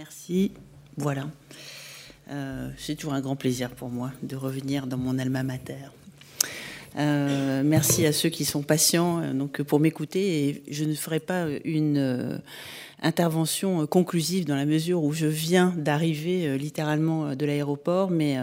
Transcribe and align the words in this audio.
Merci. 0.00 0.52
Voilà. 0.96 1.28
Euh, 2.30 2.70
c'est 2.78 2.94
toujours 2.94 3.12
un 3.12 3.20
grand 3.20 3.36
plaisir 3.36 3.68
pour 3.68 3.90
moi 3.90 4.12
de 4.22 4.34
revenir 4.34 4.86
dans 4.86 4.96
mon 4.96 5.18
alma 5.18 5.42
mater. 5.42 5.74
Euh, 6.96 7.60
merci 7.62 8.06
à 8.06 8.12
ceux 8.14 8.30
qui 8.30 8.46
sont 8.46 8.62
patients 8.62 9.20
euh, 9.20 9.34
donc, 9.34 9.60
pour 9.60 9.78
m'écouter. 9.78 10.48
Et 10.48 10.62
je 10.70 10.84
ne 10.84 10.94
ferai 10.94 11.20
pas 11.20 11.48
une 11.66 12.40
intervention 13.02 13.82
euh, 13.82 13.86
conclusive 13.86 14.44
dans 14.44 14.56
la 14.56 14.66
mesure 14.66 15.02
où 15.02 15.12
je 15.12 15.26
viens 15.26 15.74
d'arriver 15.76 16.46
euh, 16.46 16.56
littéralement 16.56 17.28
euh, 17.28 17.34
de 17.34 17.46
l'aéroport, 17.46 18.10
mais 18.10 18.36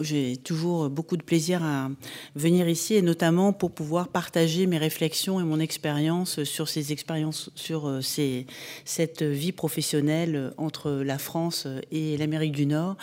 j'ai 0.00 0.36
toujours 0.36 0.88
beaucoup 0.88 1.16
de 1.16 1.22
plaisir 1.22 1.62
à 1.62 1.90
venir 2.36 2.68
ici 2.68 2.94
et 2.94 3.02
notamment 3.02 3.52
pour 3.52 3.72
pouvoir 3.72 4.08
partager 4.08 4.66
mes 4.66 4.78
réflexions 4.78 5.40
et 5.40 5.44
mon 5.44 5.60
expérience 5.60 6.42
sur 6.44 6.68
ces 6.68 6.92
expériences, 6.92 7.50
sur 7.54 8.00
cette 8.84 9.22
vie 9.22 9.52
professionnelle 9.52 10.52
entre 10.56 10.90
la 10.90 11.18
France 11.18 11.66
et 11.90 12.16
l'Amérique 12.16 12.52
du 12.52 12.66
Nord. 12.66 12.96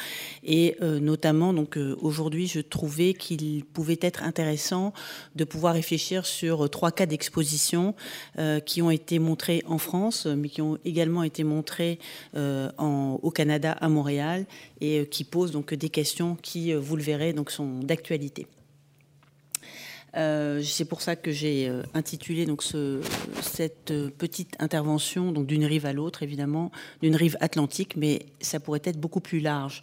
Et 0.44 0.78
notamment, 0.82 1.54
donc 1.54 1.78
aujourd'hui, 2.02 2.48
je 2.48 2.60
trouvais 2.60 3.14
qu'il 3.14 3.66
pouvait 3.66 4.00
être 4.02 4.24
intéressant 4.24 4.94
de 5.36 5.44
pouvoir 5.44 5.74
réfléchir 5.74 6.26
sur 6.26 6.70
trois 6.70 6.92
cas 6.92 7.06
d'exposition 7.06 7.96
qui 8.66 8.82
ont 8.82 8.92
été 8.92 9.20
montrés 9.20 9.64
en 9.66 9.78
France, 9.78 10.26
mais 10.26 10.50
qui 10.50 10.62
ont 10.62 10.69
également 10.86 11.24
été 11.24 11.44
montrés 11.44 12.00
euh, 12.36 12.70
au 12.78 13.32
Canada, 13.32 13.72
à 13.72 13.90
Montréal, 13.90 14.46
et 14.82 15.00
euh, 15.00 15.06
qui 15.06 15.24
posent 15.24 15.52
donc 15.52 15.74
des 15.74 15.90
questions 15.90 16.38
qui, 16.42 16.74
euh, 16.74 16.80
vous 16.80 16.96
le 16.96 17.04
verrez, 17.04 17.34
sont 17.50 17.80
d'actualité. 17.80 18.48
Euh, 20.16 20.62
c'est 20.64 20.86
pour 20.86 21.02
ça 21.02 21.16
que 21.16 21.32
j'ai 21.32 21.68
euh, 21.68 21.84
intitulé 21.94 22.46
donc 22.46 22.64
ce, 22.64 23.02
cette 23.42 23.94
petite 24.18 24.56
intervention 24.60 25.32
donc 25.32 25.46
d'une 25.46 25.66
rive 25.66 25.86
à 25.86 25.94
l'autre, 25.94 26.24
évidemment, 26.24 26.72
d'une 27.02 27.16
rive 27.16 27.38
atlantique, 27.40 27.96
mais 27.96 28.26
ça 28.42 28.60
pourrait 28.60 28.82
être 28.84 29.00
beaucoup 29.00 29.20
plus 29.20 29.40
large. 29.40 29.82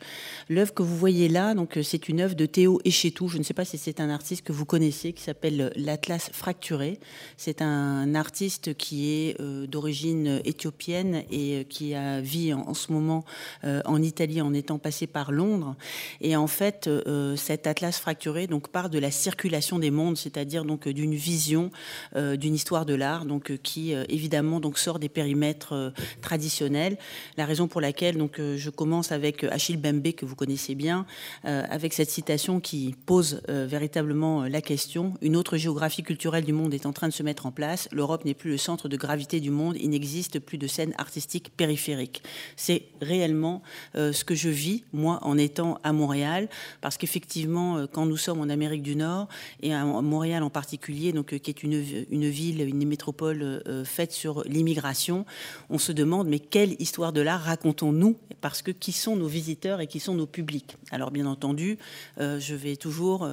L'œuvre 0.49 0.75
que 0.75 0.83
vous 0.83 0.97
voyez 0.97 1.29
là, 1.29 1.55
donc 1.55 1.79
c'est 1.83 2.09
une 2.09 2.21
œuvre 2.21 2.35
de 2.35 2.47
Théo 2.47 2.81
Echetou. 2.85 3.29
Je 3.29 3.39
ne 3.39 3.43
sais 3.43 3.55
pas 3.55 3.65
si 3.65 3.79
c'est 3.79 4.01
un 4.01 4.11
artiste 4.11 4.45
que 4.45 4.53
vous 4.53 4.65
connaissez, 4.65 5.13
qui 5.13 5.23
s'appelle 5.23 5.73
l'Atlas 5.77 6.31
fracturé. 6.33 6.99
C'est 7.37 7.63
un 7.63 8.15
artiste 8.15 8.77
qui 8.77 9.11
est 9.11 9.41
euh, 9.41 9.67
d'origine 9.67 10.41
éthiopienne 10.45 11.23
et 11.31 11.67
qui 11.69 11.95
a 11.95 12.21
vit 12.21 12.53
en, 12.53 12.75
ce 12.75 12.93
moment 12.93 13.25
en 13.63 14.03
Italie 14.03 14.41
en 14.41 14.53
étant 14.55 14.79
passé 14.79 15.07
par 15.07 15.33
Londres. 15.33 15.77
Et 16.21 16.37
en 16.37 16.47
fait, 16.47 16.89
cet 17.37 17.67
Atlas 17.67 17.99
fracturé 17.99 18.47
donc 18.47 18.69
part 18.69 18.91
de 18.91 18.99
la 18.99 19.11
circulation 19.11 19.79
des 19.79 19.91
mondes 19.91 20.16
c'est-à-dire 20.17 20.65
donc 20.65 20.89
d'une 20.89 21.15
vision 21.15 21.71
euh, 22.15 22.37
d'une 22.37 22.55
histoire 22.55 22.87
de 22.87 22.95
l'art, 22.95 23.25
donc 23.25 23.51
euh, 23.51 23.57
qui 23.57 23.95
euh, 23.95 24.05
évidemment 24.09 24.61
donc 24.61 24.79
sort 24.79 24.99
des 24.99 25.09
périmètres 25.09 25.93
traditionnels. 26.21 26.99
La 27.37 27.45
raison 27.45 27.69
pour 27.69 27.81
laquelle 27.81 28.17
donc 28.17 28.41
je 28.41 28.71
commence 28.71 29.13
avec 29.13 29.45
Achille 29.45 29.77
Bembe 29.77 30.13
que 30.13 30.25
vous 30.25 30.35
connaissez 30.35 30.75
bien, 30.75 31.07
avec 31.45 31.93
cette 31.93 32.11
citation 32.11 32.61
qui 32.61 32.95
pose 33.07 33.41
véritablement 33.49 34.45
la 34.45 34.61
question 34.61 35.15
une 35.21 35.37
autre 35.37 35.57
géographie 35.57 36.03
culturelle 36.03 36.45
du 36.45 36.53
monde 36.53 36.75
est 36.75 36.87
en 36.87 36.93
train 36.93 37.09
de 37.09 37.13
se 37.13 37.23
mettre 37.23 37.47
en 37.47 37.53
place. 37.53 37.89
L'Europe 37.93 38.25
n'est 38.25 38.35
plus 38.35 38.51
le 38.51 38.59
centre 38.59 38.89
de 38.89 38.97
gravité 38.97 39.41
du 39.41 39.51
monde. 39.51 39.77
Il 39.81 39.91
n'existe 39.91 40.39
plus 40.39 40.59
de 40.59 40.67
scène 40.67 40.93
artistique 40.99 41.51
périphérique. 41.57 42.23
C'est 42.57 42.85
réellement 43.01 43.63
ce 43.95 44.25
que 44.25 44.35
je 44.35 44.49
vis 44.49 44.85
moi 44.93 45.19
en 45.23 45.39
étant 45.39 45.79
à 45.83 45.93
Montréal, 45.93 46.49
parce 46.81 46.97
qu'effectivement 46.97 47.87
quand 47.93 48.07
nous 48.07 48.17
sommes 48.17 48.41
en 48.41 48.49
Amérique 48.49 48.83
du 48.83 48.97
Nord 48.97 49.29
et 49.63 49.75
à 49.75 49.85
Montréal 50.07 50.43
en 50.43 50.51
particulier, 50.51 51.13
euh, 51.15 51.23
qui 51.23 51.51
est 51.51 51.63
une, 51.63 51.81
ville, 51.81 52.61
une 52.61 52.87
métropole 52.87 53.43
euh, 53.43 53.85
faite 53.85 54.13
sur 54.13 54.43
l'immigration, 54.45 55.27
on 55.71 55.79
se 55.79 55.93
demande 55.93 56.29
mais 56.29 56.39
quelle 56.39 56.81
histoire 56.81 57.13
de 57.13 57.21
l'art 57.21 57.43
racontons-nous? 57.43 58.17
Parce 58.41 58.63
que 58.63 58.71
qui 58.71 58.93
sont 58.93 59.17
nos 59.17 59.27
visiteurs 59.27 59.81
et 59.81 59.87
qui 59.87 60.01
sont 60.01 60.15
nos 60.15 60.27
publics? 60.27 60.77
Alors 60.91 61.11
bien 61.11 61.27
entendu, 61.27 61.79
euh, 62.19 62.39
je 62.39 62.55
vais 62.55 62.77
toujours 62.77 63.29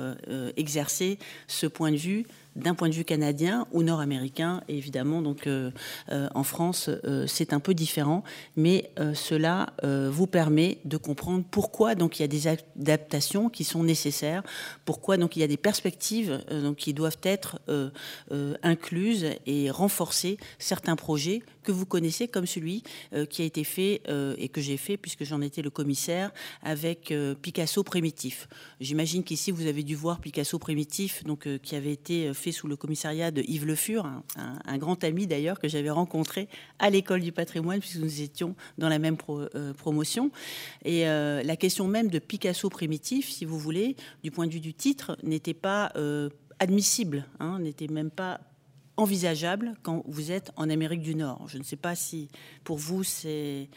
exercer 0.57 1.19
ce 1.47 1.67
point 1.67 1.91
de 1.91 1.97
vue 1.97 2.25
d'un 2.55 2.75
point 2.75 2.89
de 2.89 2.93
vue 2.93 3.05
canadien 3.05 3.67
ou 3.71 3.83
nord-américain. 3.83 4.61
évidemment, 4.67 5.21
donc 5.21 5.47
euh, 5.47 5.71
euh, 6.11 6.27
en 6.35 6.43
France, 6.43 6.89
euh, 7.05 7.25
c'est 7.27 7.53
un 7.53 7.59
peu 7.59 7.73
différent, 7.73 8.23
mais 8.55 8.91
cela 9.13 9.73
vous 9.83 10.27
permet 10.27 10.79
de 10.85 10.97
comprendre 10.97 11.43
pourquoi 11.49 11.93
il 11.93 12.19
y 12.19 12.23
a 12.23 12.27
des 12.27 12.47
adaptations 12.47 13.49
qui 13.49 13.63
sont 13.63 13.83
nécessaires, 13.83 14.43
pourquoi 14.85 15.17
donc 15.17 15.35
il 15.35 15.39
y 15.39 15.43
a 15.43 15.47
des 15.47 15.57
perspectives 15.57 16.43
qui 16.77 16.93
doivent 16.93 17.17
être 17.23 17.59
incluses 18.61 19.27
et 19.45 19.69
renforcer 19.71 20.37
certains 20.59 20.95
projets 20.95 21.41
que 21.63 21.71
vous 21.71 21.85
connaissez, 21.85 22.27
comme 22.27 22.45
celui 22.45 22.83
qui 23.29 23.41
a 23.41 23.45
été 23.45 23.63
fait 23.63 24.01
et 24.37 24.49
que 24.49 24.61
j'ai 24.61 24.77
fait 24.77 24.97
puisque 24.97 25.23
j'en 25.23 25.41
étais 25.41 25.61
le 25.61 25.69
commissaire 25.69 26.31
avec 26.61 27.13
Picasso 27.41 27.83
primitif. 27.83 28.47
J'imagine 28.79 29.23
qu'ici 29.23 29.51
vous 29.51 29.67
avez 29.67 29.83
dû 29.83 29.95
voir 29.95 30.19
Picasso 30.19 30.59
primitif, 30.59 31.23
donc 31.23 31.47
qui 31.59 31.75
avait 31.75 31.91
été 31.91 32.33
fait 32.33 32.51
sous 32.51 32.67
le 32.67 32.75
commissariat 32.75 33.31
de 33.31 33.41
Yves 33.47 33.65
Le 33.65 33.75
Fur, 33.75 34.05
un, 34.35 34.77
grand 34.77 35.03
ami 35.03 35.27
d'ailleurs 35.27 35.59
que 35.59 35.67
j'avais 35.67 35.89
rencontré 35.89 36.47
à 36.79 36.89
l'école 36.89 37.21
du 37.21 37.31
patrimoine, 37.31 37.79
puisque 37.79 37.99
nous 37.99 38.21
étions 38.21 38.55
dans 38.77 38.89
la 38.89 38.99
même 38.99 39.17
euh, 39.29 39.73
promotion. 39.73 40.31
Et 40.85 41.07
euh, 41.07 41.43
la 41.43 41.55
question 41.55 41.87
même 41.87 42.09
de 42.09 42.19
Picasso 42.19 42.69
primitif, 42.69 43.29
si 43.29 43.45
vous 43.45 43.57
voulez, 43.57 43.95
du 44.23 44.31
point 44.31 44.47
de 44.47 44.53
vue 44.53 44.59
du 44.59 44.73
titre, 44.73 45.17
n'était 45.23 45.53
pas 45.53 45.91
euh, 45.95 46.29
admissible, 46.59 47.25
hein, 47.39 47.59
n'était 47.59 47.87
même 47.87 48.11
pas 48.11 48.41
envisageable 48.97 49.75
quand 49.81 50.03
vous 50.07 50.31
êtes 50.31 50.51
en 50.55 50.69
Amérique 50.69 51.01
du 51.01 51.15
Nord. 51.15 51.47
Je 51.47 51.57
ne 51.57 51.63
sais 51.63 51.75
pas 51.75 51.95
si 51.95 52.29
pour 52.63 52.77
vous 52.77 53.03
c'est 53.03 53.67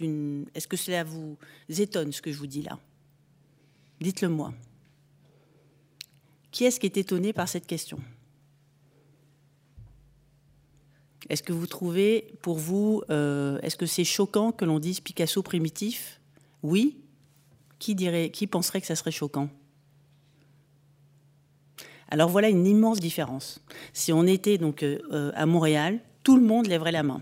une. 0.00 0.46
Est-ce 0.54 0.68
que 0.68 0.76
cela 0.76 1.04
vous 1.04 1.38
étonne 1.68 2.12
ce 2.12 2.20
que 2.20 2.32
je 2.32 2.38
vous 2.38 2.46
dis 2.46 2.62
là? 2.62 2.78
Dites-le 4.00 4.28
moi. 4.28 4.52
Qui 6.50 6.64
est-ce 6.64 6.80
qui 6.80 6.86
est 6.86 6.96
étonné 6.96 7.32
par 7.32 7.48
cette 7.48 7.66
question? 7.66 7.98
Est-ce 11.28 11.42
que 11.42 11.52
vous 11.52 11.66
trouvez, 11.66 12.34
pour 12.40 12.56
vous, 12.56 13.02
euh, 13.10 13.58
est-ce 13.62 13.76
que 13.76 13.86
c'est 13.86 14.04
choquant 14.04 14.52
que 14.52 14.64
l'on 14.64 14.78
dise 14.78 15.00
Picasso 15.00 15.42
primitif? 15.42 16.20
Oui. 16.62 17.02
Qui 17.78 17.94
dirait, 17.94 18.30
qui 18.30 18.46
penserait 18.46 18.80
que 18.80 18.86
ça 18.86 18.96
serait 18.96 19.10
choquant? 19.10 19.50
Alors 22.08 22.28
voilà 22.28 22.48
une 22.48 22.66
immense 22.66 23.00
différence. 23.00 23.60
Si 23.92 24.12
on 24.12 24.24
était 24.26 24.58
donc 24.58 24.82
euh, 24.82 25.32
à 25.34 25.46
Montréal, 25.46 25.98
tout 26.22 26.36
le 26.36 26.42
monde 26.42 26.66
lèverait 26.66 26.92
la 26.92 27.02
main. 27.02 27.20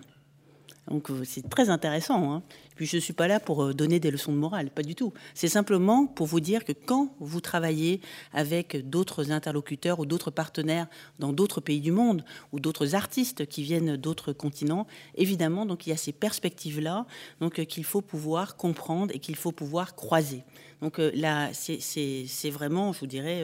Donc 0.89 1.11
euh, 1.11 1.22
c'est 1.25 1.49
très 1.49 1.71
intéressant. 1.71 2.33
Hein. 2.33 2.43
Puis 2.77 2.87
je 2.87 2.97
ne 2.97 3.00
suis 3.00 3.12
pas 3.12 3.28
là 3.28 3.41
pour 3.41 3.62
euh, 3.65 3.75
donner 3.75 4.00
des 4.00 4.11
leçons 4.11 4.33
de 4.33 4.37
morale, 4.37 4.71
pas 4.71 4.83
du 4.83 4.95
tout. 4.95 5.12
C'est 5.34 5.49
simplement 5.49 6.06
pour 6.06 6.27
vous 6.27 6.41
dire 6.41 6.65
que 6.65 6.72
quand 6.72 7.15
vous 7.21 7.41
travaillez 7.41 8.00
avec 8.33 8.89
d'autres 8.89 9.31
interlocuteurs 9.31 9.99
ou 10.00 10.06
d'autres 10.06 10.31
partenaires 10.31 10.87
dans 11.19 11.33
d'autres 11.33 11.61
pays 11.61 11.81
du 11.81 11.93
monde 11.93 12.25
ou 12.53 12.61
d'autres 12.61 12.95
artistes 12.95 13.47
qui 13.47 13.62
viennent 13.62 13.97
d'autres 13.97 14.33
continents, 14.33 14.87
évidemment, 15.15 15.65
donc 15.65 15.87
il 15.87 15.91
y 15.91 15.93
a 15.93 15.97
ces 15.97 16.12
perspectives-là 16.12 17.06
euh, 17.41 17.49
qu'il 17.49 17.84
faut 17.84 18.03
pouvoir 18.03 18.56
comprendre 18.56 19.15
et 19.15 19.19
qu'il 19.19 19.37
faut 19.37 19.53
pouvoir 19.53 19.95
croiser. 19.95 20.45
Donc 20.83 20.99
là, 20.99 21.51
c'est 21.55 22.51
vraiment, 22.51 22.93
je 22.93 23.01
vous 23.01 23.06
dirais, 23.06 23.43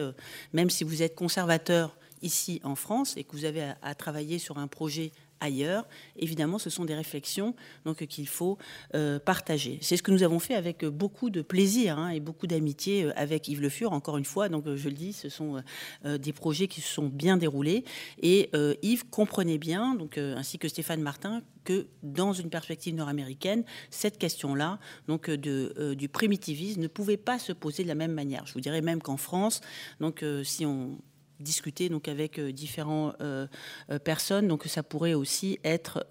même 0.53 0.69
si 0.69 0.83
vous 0.83 1.01
êtes 1.01 1.15
conservateur 1.15 1.97
ici 2.21 2.61
en 2.63 2.75
France 2.75 3.17
et 3.17 3.23
que 3.23 3.31
vous 3.31 3.45
avez 3.45 3.71
à 3.81 3.95
travailler 3.95 4.37
sur 4.37 4.59
un 4.59 4.67
projet 4.67 5.11
ailleurs. 5.41 5.87
Évidemment, 6.15 6.57
ce 6.57 6.69
sont 6.69 6.85
des 6.85 6.95
réflexions 6.95 7.55
donc 7.83 8.05
qu'il 8.05 8.27
faut 8.27 8.57
euh, 8.95 9.19
partager. 9.19 9.79
C'est 9.81 9.97
ce 9.97 10.03
que 10.03 10.11
nous 10.11 10.23
avons 10.23 10.39
fait 10.39 10.55
avec 10.55 10.85
beaucoup 10.85 11.29
de 11.29 11.41
plaisir 11.41 11.97
hein, 11.97 12.09
et 12.09 12.19
beaucoup 12.19 12.47
d'amitié 12.47 13.03
euh, 13.03 13.11
avec 13.15 13.47
Yves 13.47 13.61
Le 13.61 13.69
Fur. 13.69 13.91
Encore 13.91 14.17
une 14.17 14.25
fois, 14.25 14.47
donc 14.47 14.63
je 14.73 14.87
le 14.87 14.95
dis, 14.95 15.11
ce 15.11 15.27
sont 15.29 15.61
euh, 16.05 16.17
des 16.17 16.31
projets 16.31 16.67
qui 16.67 16.81
se 16.81 16.93
sont 16.93 17.07
bien 17.07 17.37
déroulés 17.37 17.83
et 18.21 18.49
Yves 18.81 19.09
comprenait 19.09 19.57
bien, 19.57 19.95
donc 19.95 20.17
ainsi 20.17 20.59
que 20.59 20.67
Stéphane 20.67 21.01
Martin, 21.01 21.41
que 21.63 21.87
dans 22.03 22.33
une 22.33 22.49
perspective 22.49 22.93
nord-américaine, 22.95 23.63
cette 23.89 24.17
question-là, 24.17 24.79
donc 25.07 25.29
de, 25.29 25.93
du 25.95 26.07
primitivisme, 26.07 26.81
ne 26.81 26.87
pouvait 26.87 27.17
pas 27.17 27.39
se 27.39 27.51
poser 27.51 27.83
de 27.83 27.87
la 27.87 27.95
même 27.95 28.13
manière. 28.13 28.45
Je 28.45 28.53
vous 28.53 28.59
dirais 28.61 28.81
même 28.81 29.01
qu'en 29.01 29.17
France, 29.17 29.61
donc 29.99 30.23
si 30.43 30.65
on 30.65 30.99
discuter 31.41 31.89
donc 31.89 32.07
avec 32.07 32.39
euh, 32.39 32.51
différentes 32.51 33.15
euh, 33.21 33.47
euh, 33.89 33.99
personnes, 33.99 34.47
donc 34.47 34.63
ça 34.65 34.83
pourrait 34.83 35.13
aussi 35.13 35.59
être 35.63 36.05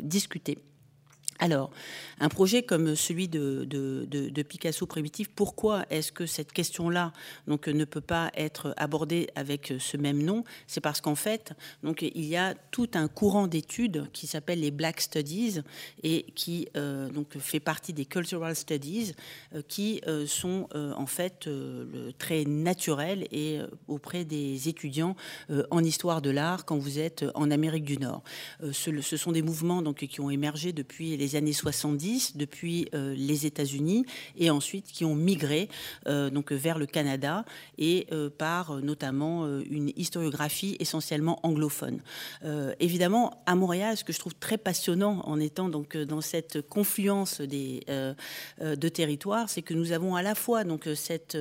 discuté. 0.00 0.58
Alors, 1.38 1.70
un 2.20 2.28
projet 2.28 2.62
comme 2.62 2.94
celui 2.94 3.28
de, 3.28 4.42
Picasso 4.48 4.86
primitif, 4.86 5.28
pourquoi 5.28 5.84
est-ce 5.90 6.12
que 6.12 6.26
cette 6.26 6.52
question-là 6.52 7.12
donc 7.46 7.68
ne 7.68 7.84
peut 7.84 8.00
pas 8.00 8.30
être 8.36 8.74
abordée 8.76 9.28
avec 9.34 9.74
ce 9.78 9.96
même 9.96 10.22
nom? 10.22 10.44
C'est 10.66 10.80
parce 10.80 11.00
qu'en 11.00 11.14
fait, 11.14 11.52
donc 11.82 12.02
il 12.02 12.24
y 12.24 12.36
a 12.36 12.54
tout 12.70 12.90
un 12.94 13.08
courant 13.08 13.46
d'études 13.46 14.08
qui 14.12 14.26
s'appelle 14.26 14.60
les 14.60 14.70
Black 14.70 15.00
Studies 15.00 15.60
et 16.02 16.26
qui 16.34 16.68
euh, 16.76 17.08
donc 17.08 17.38
fait 17.38 17.60
partie 17.60 17.92
des 17.92 18.04
Cultural 18.04 18.54
Studies, 18.54 19.14
euh, 19.54 19.62
qui 19.66 20.00
euh, 20.06 20.26
sont 20.26 20.68
en 20.72 21.06
fait 21.06 21.48
très 22.18 22.44
naturels 22.44 23.26
et 23.30 23.58
auprès 23.88 24.24
des 24.24 24.68
étudiants 24.68 25.16
en 25.70 25.82
histoire 25.82 26.22
de 26.22 26.30
l'art 26.30 26.64
quand 26.64 26.76
vous 26.76 26.98
êtes 26.98 27.24
en 27.34 27.50
Amérique 27.50 27.84
du 27.84 27.98
Nord. 27.98 28.22
Ce, 28.72 29.00
ce, 29.00 29.16
sont 29.16 29.32
des 29.32 29.42
mouvements 29.42 29.82
donc 29.82 30.06
qui 30.06 30.20
ont 30.20 30.30
émergé 30.30 30.72
depuis 30.72 31.16
les 31.16 31.31
les 31.32 31.36
années 31.36 31.52
70 31.52 32.36
depuis 32.36 32.88
les 32.92 33.46
États-Unis 33.46 34.04
et 34.36 34.50
ensuite 34.50 34.86
qui 34.86 35.04
ont 35.04 35.14
migré 35.14 35.68
donc 36.06 36.52
vers 36.52 36.78
le 36.78 36.86
Canada 36.86 37.44
et 37.78 38.06
par 38.38 38.76
notamment 38.76 39.46
une 39.60 39.92
historiographie 39.96 40.76
essentiellement 40.80 41.40
anglophone. 41.42 42.00
évidemment, 42.80 43.42
à 43.46 43.54
Montréal, 43.54 43.96
ce 43.96 44.04
que 44.04 44.12
je 44.12 44.18
trouve 44.18 44.34
très 44.34 44.58
passionnant 44.58 45.20
en 45.24 45.40
étant 45.40 45.68
donc 45.68 45.96
dans 45.96 46.20
cette 46.20 46.60
confluence 46.68 47.40
des, 47.40 47.80
de 48.60 48.88
territoires, 48.88 49.48
c'est 49.48 49.62
que 49.62 49.74
nous 49.74 49.92
avons 49.92 50.14
à 50.16 50.22
la 50.22 50.34
fois 50.34 50.64
donc 50.64 50.88
cette, 50.94 51.38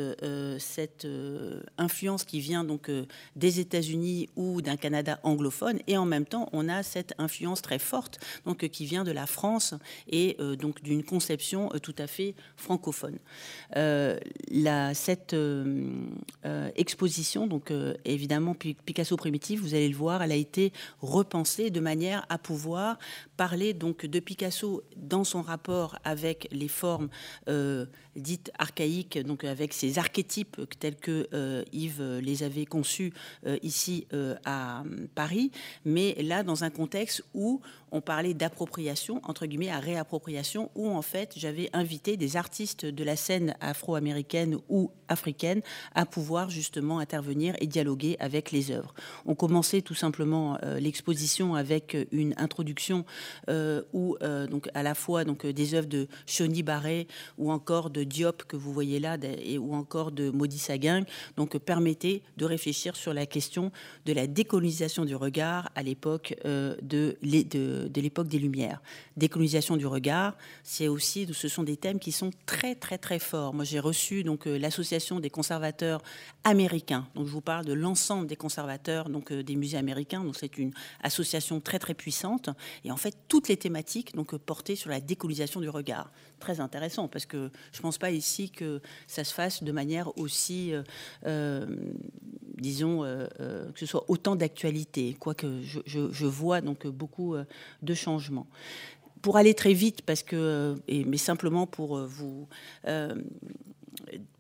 cette 0.60 1.08
influence 1.78 2.24
qui 2.24 2.40
vient 2.40 2.64
donc 2.64 2.90
des 3.36 3.60
États-Unis 3.60 4.30
ou 4.36 4.62
d'un 4.62 4.78
Canada 4.78 5.20
anglophone, 5.24 5.80
et 5.88 5.98
en 5.98 6.06
même 6.06 6.26
temps, 6.26 6.50
on 6.54 6.70
a 6.70 6.84
cette 6.84 7.14
influence 7.18 7.62
très 7.62 7.80
forte 7.80 8.20
donc 8.46 8.68
qui 8.68 8.86
vient 8.86 9.04
de 9.04 9.12
la 9.12 9.26
France 9.26 9.71
et 10.08 10.36
euh, 10.40 10.56
donc 10.56 10.82
d'une 10.82 11.04
conception 11.04 11.70
euh, 11.74 11.80
tout 11.80 11.96
à 11.98 12.08
fait 12.08 12.36
francophone. 12.56 13.18
Euh, 13.76 14.18
cette 14.94 15.36
exposition, 16.76 17.48
donc 17.48 17.74
évidemment 18.06 18.54
Picasso 18.54 19.16
primitif, 19.18 19.62
vous 19.62 19.74
allez 19.74 19.90
le 19.90 19.96
voir, 19.96 20.22
elle 20.22 20.32
a 20.32 20.36
été 20.36 20.74
repensée 21.02 21.70
de 21.70 21.80
manière 21.80 22.26
à 22.30 22.38
pouvoir 22.38 22.98
parler 23.38 23.74
donc 23.74 24.06
de 24.06 24.20
Picasso 24.20 24.84
dans 24.96 25.24
son 25.24 25.42
rapport 25.42 25.98
avec 26.04 26.48
les 26.52 26.68
formes 26.68 27.10
dites 28.16 28.52
archaïques, 28.58 29.20
donc 29.20 29.44
avec 29.44 29.74
ces 29.74 29.98
archétypes 29.98 30.62
tels 30.80 30.98
que 30.98 31.28
Yves 31.72 32.20
les 32.22 32.44
avait 32.44 32.66
conçus 32.66 33.14
ici 33.62 34.08
à 34.46 34.84
Paris, 35.16 35.52
mais 35.86 36.16
là 36.22 36.44
dans 36.44 36.64
un 36.64 36.70
contexte 36.70 37.24
où 37.34 37.62
on 37.92 38.02
parlait 38.02 38.34
d'appropriation, 38.34 39.22
entre 39.24 39.46
guillemets, 39.46 39.61
à 39.70 39.80
réappropriation, 39.80 40.70
où 40.76 40.90
en 40.90 41.02
fait 41.02 41.34
j'avais 41.36 41.70
invité 41.74 42.18
des 42.18 42.38
artistes 42.38 42.86
de 42.86 43.04
la 43.04 43.16
scène 43.16 43.56
afro-américaine 43.60 44.58
ou 44.70 44.92
africaine 45.08 45.62
à 45.94 46.06
pouvoir 46.06 46.50
justement 46.50 47.00
intervenir 47.00 47.56
et 47.60 47.68
dialoguer 47.68 48.16
avec 48.20 48.52
les 48.52 48.72
œuvres. 48.72 48.94
On 49.26 49.36
commençait 49.36 49.82
tout 49.82 49.94
simplement 49.94 50.58
euh, 50.64 50.80
l'exposition 50.80 51.56
avec 51.56 51.98
une 52.12 52.34
introduction 52.38 53.06
euh, 53.50 53.84
où 53.94 54.18
euh, 54.24 54.48
donc 54.48 54.70
à 54.74 54.84
la 54.84 54.96
fois 54.96 55.24
donc 55.24 55.46
des 55.46 55.74
œuvres 55.74 55.88
de 55.88 56.08
Choni 56.26 56.64
Barré 56.64 57.08
ou 57.38 57.52
encore 57.52 57.90
de 57.90 58.04
Diop 58.04 58.44
que 58.44 58.56
vous 58.56 58.74
voyez 58.74 59.00
là 59.00 59.18
et, 59.44 59.58
ou 59.58 59.74
encore 59.74 60.12
de 60.12 60.30
Maudit 60.30 60.58
Saguin 60.58 61.04
donc 61.38 61.58
permettait 61.58 62.24
de 62.38 62.46
réfléchir 62.46 62.96
sur 62.96 63.14
la 63.14 63.26
question 63.26 63.72
de 64.06 64.14
la 64.14 64.28
décolonisation 64.28 65.06
du 65.06 65.16
regard 65.16 65.70
à 65.76 65.84
l'époque 65.84 66.36
de, 66.44 67.18
l'époque 67.22 68.28
des 68.28 68.40
Lumières. 68.40 68.82
Décolonisation 69.18 69.51
du 69.52 69.86
regard, 69.86 70.36
c'est 70.64 70.88
aussi, 70.88 71.28
ce 71.34 71.48
sont 71.48 71.64
des 71.64 71.76
thèmes 71.76 72.00
qui 72.00 72.12
sont 72.12 72.32
très 72.46 72.74
très 72.76 72.98
très 72.98 73.20
forts. 73.20 73.54
Moi, 73.54 73.66
j'ai 73.66 73.80
reçu 73.80 74.24
donc 74.24 74.48
euh, 74.48 74.58
l'association 74.58 75.20
des 75.20 75.30
conservateurs 75.30 76.02
américains. 76.44 77.08
Donc, 77.16 77.28
je 77.28 77.32
vous 77.32 77.42
parle 77.42 77.66
de 77.66 77.74
l'ensemble 77.74 78.28
des 78.28 78.36
conservateurs 78.36 79.10
donc 79.10 79.32
euh, 79.32 79.44
des 79.44 79.56
musées 79.56 79.78
américains. 79.78 80.24
Donc, 80.24 80.36
c'est 80.38 80.58
une 80.58 80.72
association 81.04 81.60
très 81.60 81.80
très 81.80 81.94
puissante. 81.94 82.50
Et 82.86 82.92
en 82.92 82.98
fait, 82.98 83.16
toutes 83.28 83.50
les 83.50 83.58
thématiques 83.58 84.16
donc 84.16 84.34
euh, 84.34 84.40
portées 84.40 84.76
sur 84.76 84.90
la 84.90 85.02
décolonisation 85.02 85.60
du 85.60 85.70
regard. 85.70 86.12
Très 86.40 86.60
intéressant 86.60 87.08
parce 87.08 87.26
que 87.26 87.52
je 87.72 87.80
ne 87.80 87.82
pense 87.84 87.98
pas 87.98 88.10
ici 88.10 88.50
que 88.50 88.82
ça 89.08 89.24
se 89.24 89.34
fasse 89.34 89.64
de 89.64 89.72
manière 89.72 90.18
aussi 90.18 90.74
disons, 92.58 93.02
que 93.02 93.80
ce 93.80 93.86
soit 93.86 94.06
autant 94.08 94.36
d'actualité, 94.36 95.16
quoique 95.20 95.62
je, 95.62 96.26
vois 96.26 96.62
donc 96.62 96.88
beaucoup 96.88 97.36
de 97.84 97.94
changements. 97.94 98.48
Pour 99.22 99.38
aller 99.38 99.54
très 99.54 99.74
vite, 99.74 100.02
parce 100.02 100.24
que, 100.24 100.76
mais 100.90 101.18
simplement 101.18 101.68
pour 101.68 102.00
vous 102.00 102.48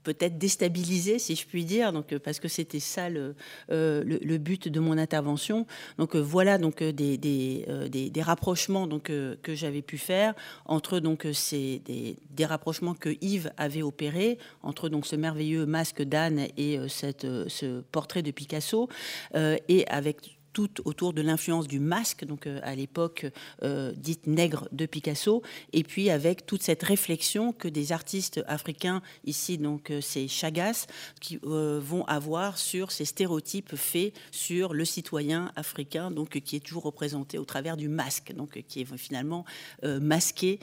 peut-être 0.03 0.37
déstabiliser, 0.37 1.19
si 1.19 1.35
je 1.35 1.45
puis 1.45 1.65
dire, 1.65 1.93
donc 1.93 2.17
parce 2.17 2.39
que 2.39 2.47
c'était 2.47 2.79
ça 2.79 3.09
le, 3.09 3.35
le, 3.69 4.37
but 4.37 4.67
de 4.67 4.79
mon 4.79 4.97
intervention. 4.97 5.65
Donc 5.97 6.15
voilà 6.15 6.57
donc 6.57 6.83
des, 6.83 7.17
des, 7.17 7.65
des, 7.89 8.21
rapprochements 8.21 8.87
donc 8.87 9.03
que 9.03 9.55
j'avais 9.55 9.81
pu 9.81 9.97
faire 9.97 10.33
entre 10.65 10.99
donc 10.99 11.27
ces 11.33 11.79
des, 11.85 12.17
des, 12.31 12.45
rapprochements 12.45 12.93
que 12.93 13.15
Yves 13.21 13.51
avait 13.57 13.83
opérés 13.83 14.37
entre 14.63 14.89
donc 14.89 15.05
ce 15.05 15.15
merveilleux 15.15 15.65
masque 15.65 16.01
d'âne 16.01 16.47
et 16.57 16.79
cette, 16.87 17.27
ce 17.47 17.81
portrait 17.91 18.23
de 18.23 18.31
Picasso 18.31 18.89
et 19.35 19.87
avec 19.87 20.40
tout 20.53 20.69
autour 20.85 21.13
de 21.13 21.21
l'influence 21.21 21.67
du 21.67 21.79
masque, 21.79 22.25
donc 22.25 22.47
euh, 22.47 22.59
à 22.63 22.75
l'époque 22.75 23.25
euh, 23.63 23.91
dite 23.95 24.27
nègre 24.27 24.67
de 24.71 24.85
Picasso, 24.85 25.41
et 25.73 25.83
puis 25.83 26.09
avec 26.09 26.45
toute 26.45 26.63
cette 26.63 26.83
réflexion 26.83 27.53
que 27.53 27.67
des 27.67 27.91
artistes 27.91 28.41
africains, 28.47 29.01
ici 29.25 29.57
donc 29.57 29.91
euh, 29.91 30.01
c'est 30.01 30.27
Chagas, 30.27 30.87
qui 31.19 31.39
vont 31.41 32.05
avoir 32.05 32.57
sur 32.57 32.91
ces 32.91 33.05
stéréotypes 33.05 33.75
faits 33.75 34.13
sur 34.31 34.73
le 34.73 34.85
citoyen 34.85 35.51
africain, 35.55 36.11
donc 36.11 36.39
qui 36.39 36.55
est 36.55 36.59
toujours 36.59 36.83
représenté 36.83 37.37
au 37.37 37.45
travers 37.45 37.77
du 37.77 37.87
masque, 37.87 38.33
donc 38.33 38.61
qui 38.67 38.81
est 38.81 38.97
finalement 38.97 39.45
masqué 39.83 40.59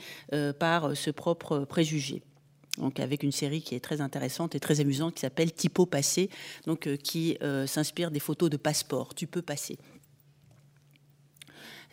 par 0.59 0.95
ce 0.95 1.11
propre 1.11 1.59
préjugé 1.59 2.21
donc 2.77 2.99
avec 2.99 3.23
une 3.23 3.31
série 3.31 3.61
qui 3.61 3.75
est 3.75 3.79
très 3.79 4.01
intéressante 4.01 4.55
et 4.55 4.59
très 4.59 4.79
amusante 4.79 5.15
qui 5.15 5.21
s'appelle 5.21 5.51
Typo 5.51 5.85
Passé, 5.85 6.29
donc 6.65 6.87
euh, 6.87 6.95
qui 6.95 7.37
euh, 7.41 7.67
s'inspire 7.67 8.11
des 8.11 8.19
photos 8.19 8.49
de 8.49 8.57
passeport. 8.57 9.13
Tu 9.15 9.27
peux 9.27 9.41
passer. 9.41 9.77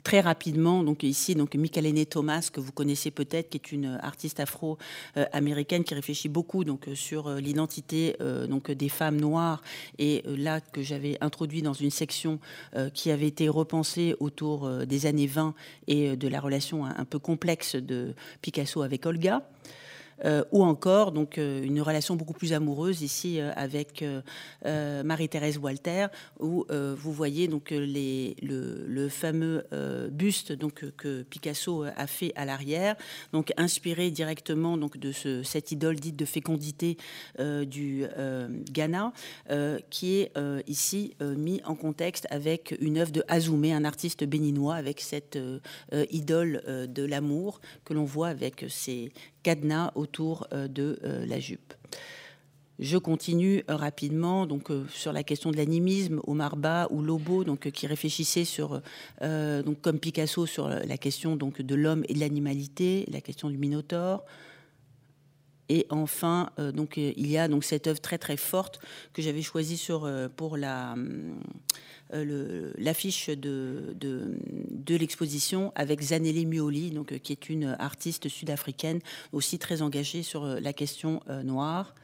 Très 0.05 0.20
rapidement, 0.20 0.84
donc 0.84 1.02
ici, 1.02 1.34
donc 1.34 1.56
Michalene 1.56 2.06
Thomas, 2.06 2.49
que 2.52 2.61
vous 2.61 2.70
connaissez 2.70 3.11
peut-être, 3.11 3.50
qui 3.50 3.56
est 3.56 3.73
une 3.73 3.99
artiste 4.00 4.38
afro-américaine 4.38 5.82
qui 5.82 5.94
réfléchit 5.94 6.28
beaucoup 6.28 6.62
donc 6.62 6.87
sur 6.94 7.26
euh, 7.26 7.40
l'identité 7.40 8.17
donc 8.49 8.70
des 8.70 8.88
femmes 8.88 9.20
noires 9.20 9.62
et 9.99 10.23
là 10.26 10.61
que 10.61 10.81
j'avais 10.81 11.19
introduit 11.20 11.61
dans 11.61 11.73
une 11.73 11.90
section 11.90 12.38
qui 12.94 13.11
avait 13.11 13.26
été 13.26 13.49
repensée 13.49 14.14
autour 14.20 14.70
des 14.87 15.06
années 15.06 15.26
20 15.26 15.55
et 15.88 16.17
de 16.17 16.28
la 16.28 16.40
relation 16.40 16.84
un 16.84 17.05
peu 17.05 17.19
complexe 17.19 17.75
de 17.75 18.14
Picasso 18.43 18.82
avec 18.82 19.06
Olga. 19.06 19.43
Euh, 20.25 20.45
ou 20.51 20.65
encore 20.65 21.13
donc 21.13 21.37
euh, 21.37 21.63
une 21.63 21.83
relation 21.83 22.17
beaucoup 22.17 22.33
plus 22.33 22.53
amoureuse 22.55 23.03
ici 23.03 23.39
euh, 23.41 23.53
avec 23.55 24.05
Marie-Thérèse 24.65 25.59
Walter, 25.59 26.07
où 26.41 26.67
vous 26.71 27.13
voyez 27.13 27.49
donc 27.49 27.73
le, 27.73 29.09
fameux 29.09 29.65
buste 30.11 30.53
donc 30.53 30.85
que 30.97 31.23
Picasso 31.23 31.85
a 31.85 32.07
fait 32.07 32.33
à 32.37 32.45
l'arrière, 32.45 32.97
donc 33.33 33.52
inspiré 33.57 34.11
directement 34.11 34.76
donc 34.76 34.99
de 34.99 35.12
ce, 35.12 35.43
cette 35.43 35.73
idole 35.73 35.97
dite 35.97 36.17
de 36.17 36.25
fécondité 36.25 36.97
du 37.38 38.05
Ghana, 38.73 39.12
qui 39.90 40.17
est 40.17 40.33
ici 40.67 41.14
mis 41.21 41.61
en 41.64 41.75
contexte 41.75 42.26
avec 42.31 42.76
une 42.81 42.99
œuvre 42.99 43.12
de 43.12 43.23
Azoumé, 43.29 43.73
un 43.73 43.85
artiste 43.85 44.25
béninois, 44.25 44.75
avec 44.75 45.00
cette 45.00 45.38
idole 46.11 46.62
de 46.88 47.05
l'amour 47.05 47.61
que 47.85 47.95
l'on 47.95 48.05
voit 48.05 48.29
avec 48.29 48.64
ses 48.69 49.12
cadenas 49.47 49.93
autour 49.95 50.49
euh, 50.53 50.67
de 50.67 50.99
euh, 51.05 51.25
la 51.25 51.38
jupe. 51.38 51.73
Je 52.81 52.99
continue 52.99 53.62
euh, 53.71 53.76
rapidement 53.76 54.45
donc 54.45 54.71
sur 54.91 55.12
la 55.12 55.23
question 55.23 55.53
de 55.53 55.57
l'animisme, 55.57 56.21
Omar 56.26 56.57
Ba 56.57 56.88
ou 56.91 57.00
Lobo 57.00 57.45
donc 57.45 57.71
qui 57.71 57.87
réfléchissait 57.87 58.45
sur 58.45 58.83
donc 59.21 59.81
comme 59.81 60.00
Picasso 60.00 60.47
sur 60.47 60.69
la 60.69 60.99
question 60.99 61.37
donc 61.37 61.62
de 61.62 61.75
l'homme 61.76 62.05
et 62.09 62.15
de 62.15 62.19
l'animalité, 62.19 63.07
la 63.12 63.21
question 63.21 63.49
du 63.49 63.57
Minotaure. 63.57 64.25
Et 65.68 65.87
enfin, 65.90 66.50
donc 66.75 66.96
il 66.96 67.26
y 67.26 67.38
a 67.38 67.49
donc 67.49 67.64
cette 67.64 67.87
œuvre 67.88 68.00
très 68.00 68.18
très 68.18 68.37
forte 68.37 68.78
que 69.12 69.20
j'avais 69.20 69.42
choisie 69.42 69.76
sur 69.76 70.08
pour 70.37 70.56
la 70.56 70.94
euh, 72.14 72.73
l'affiche 72.78 73.30
de, 73.30 73.96
de, 73.99 74.96
l'exposition 74.96 75.73
avec 75.75 76.00
Zanelli 76.00 76.46
Mioli, 76.46 76.92
donc, 76.92 77.11
euh, 77.11 77.18
qui 77.18 77.32
est 77.32 77.49
une 77.49 77.76
artiste 77.80 78.28
sud-africaine 78.28 79.00
aussi 79.32 79.58
très 79.58 79.82
engagée 79.82 80.23
sur 80.23 80.44
euh, 80.44 80.61
la 80.61 80.73
question 80.73 81.20
noire 81.42 81.94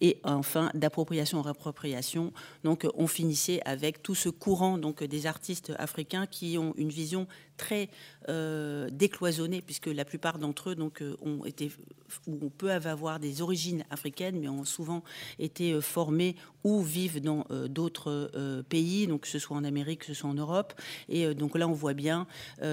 et 0.00 0.18
enfin 0.24 0.70
d'appropriation 0.74 1.38
en 1.38 1.42
réappropriation. 1.42 2.32
Donc 2.64 2.86
on 2.94 3.06
finissait 3.06 3.60
avec 3.64 4.02
tout 4.02 4.14
ce 4.14 4.28
courant 4.28 4.78
donc 4.78 5.02
des 5.02 5.26
artistes 5.26 5.72
africains 5.78 6.26
qui 6.26 6.58
ont 6.58 6.74
une 6.76 6.90
vision 6.90 7.26
très 7.60 7.90
euh, 8.30 8.88
décloisonnés, 8.90 9.60
puisque 9.60 9.86
la 9.86 10.06
plupart 10.06 10.38
d'entre 10.38 10.70
eux 10.70 10.74
donc, 10.74 11.02
euh, 11.02 11.14
ont 11.20 11.44
été, 11.44 11.70
ou 12.26 12.48
peut 12.48 12.70
avoir 12.70 13.20
des 13.20 13.42
origines 13.42 13.84
africaines, 13.90 14.40
mais 14.40 14.48
ont 14.48 14.64
souvent 14.64 15.04
été 15.38 15.72
euh, 15.72 15.82
formés 15.82 16.36
ou 16.64 16.80
vivent 16.82 17.20
dans 17.20 17.46
d'autres 17.70 18.30
pays, 18.68 19.06
donc 19.06 19.22
que 19.22 19.28
ce 19.28 19.38
soit 19.38 19.56
en 19.56 19.64
Amérique, 19.64 20.00
que 20.00 20.06
ce 20.06 20.14
soit 20.14 20.28
en 20.28 20.34
Europe. 20.34 20.74
Et 21.08 21.34
donc 21.34 21.56
là, 21.56 21.66
on 21.66 21.72
voit 21.72 21.94
bien 21.94 22.26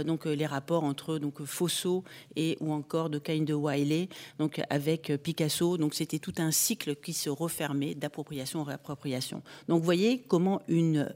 donc, 0.05 0.25
les 0.25 0.45
rapports 0.45 0.83
entre 0.83 1.19
donc, 1.19 1.41
Fosso 1.45 2.03
et 2.35 2.57
ou 2.59 2.73
encore 2.73 3.09
de 3.09 3.17
Cain 3.17 3.43
de 3.43 3.53
Wiley, 3.53 4.09
donc 4.39 4.61
avec 4.69 5.13
Picasso. 5.23 5.77
Donc 5.77 5.93
c'était 5.93 6.19
tout 6.19 6.33
un 6.37 6.51
cycle 6.51 6.97
qui 6.97 7.13
se 7.17 7.29
refermait 7.29 7.95
d'appropriation 7.95 8.61
en 8.61 8.63
réappropriation. 8.63 9.41
Donc 9.67 9.79
vous 9.79 9.85
voyez 9.85 10.19
comment 10.27 10.61
une 10.67 11.09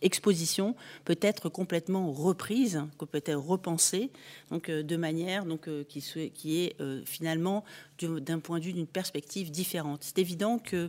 exposition 0.00 0.74
peut 1.04 1.18
être 1.20 1.48
complètement 1.48 2.12
reprise, 2.12 2.82
peut 3.10 3.22
être 3.24 3.34
repensée, 3.34 4.10
donc 4.50 4.70
de 4.70 4.96
manière 4.96 5.44
donc 5.44 5.68
qui, 5.88 6.30
qui 6.32 6.60
est 6.60 6.76
finalement 7.04 7.64
d'un 8.00 8.38
point 8.38 8.60
de 8.60 8.64
vue 8.64 8.72
d'une 8.72 8.86
perspective 8.86 9.50
différente. 9.50 10.04
C'est 10.04 10.18
évident 10.18 10.58
que 10.58 10.88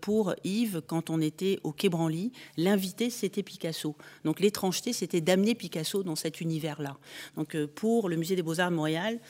pour 0.00 0.34
Yves, 0.44 0.82
quand 0.86 1.08
on 1.08 1.20
était 1.20 1.58
au 1.62 1.72
Quai 1.72 1.88
Branly, 1.88 2.32
l'invité, 2.56 3.08
c'était 3.08 3.42
Picasso. 3.42 3.96
Donc 4.24 4.40
l'étrangeté, 4.40 4.92
c'était 4.92 5.20
d'amener 5.20 5.54
Picasso 5.54 6.02
dans 6.02 6.16
cet 6.16 6.40
univers-là. 6.40 6.96
Donc 7.36 7.56
pour 7.66 8.08
le 8.08 8.16
Musée 8.16 8.36
des 8.36 8.42
Beaux-Arts 8.42 8.70
de 8.70 8.76
Montréal, 8.76 9.20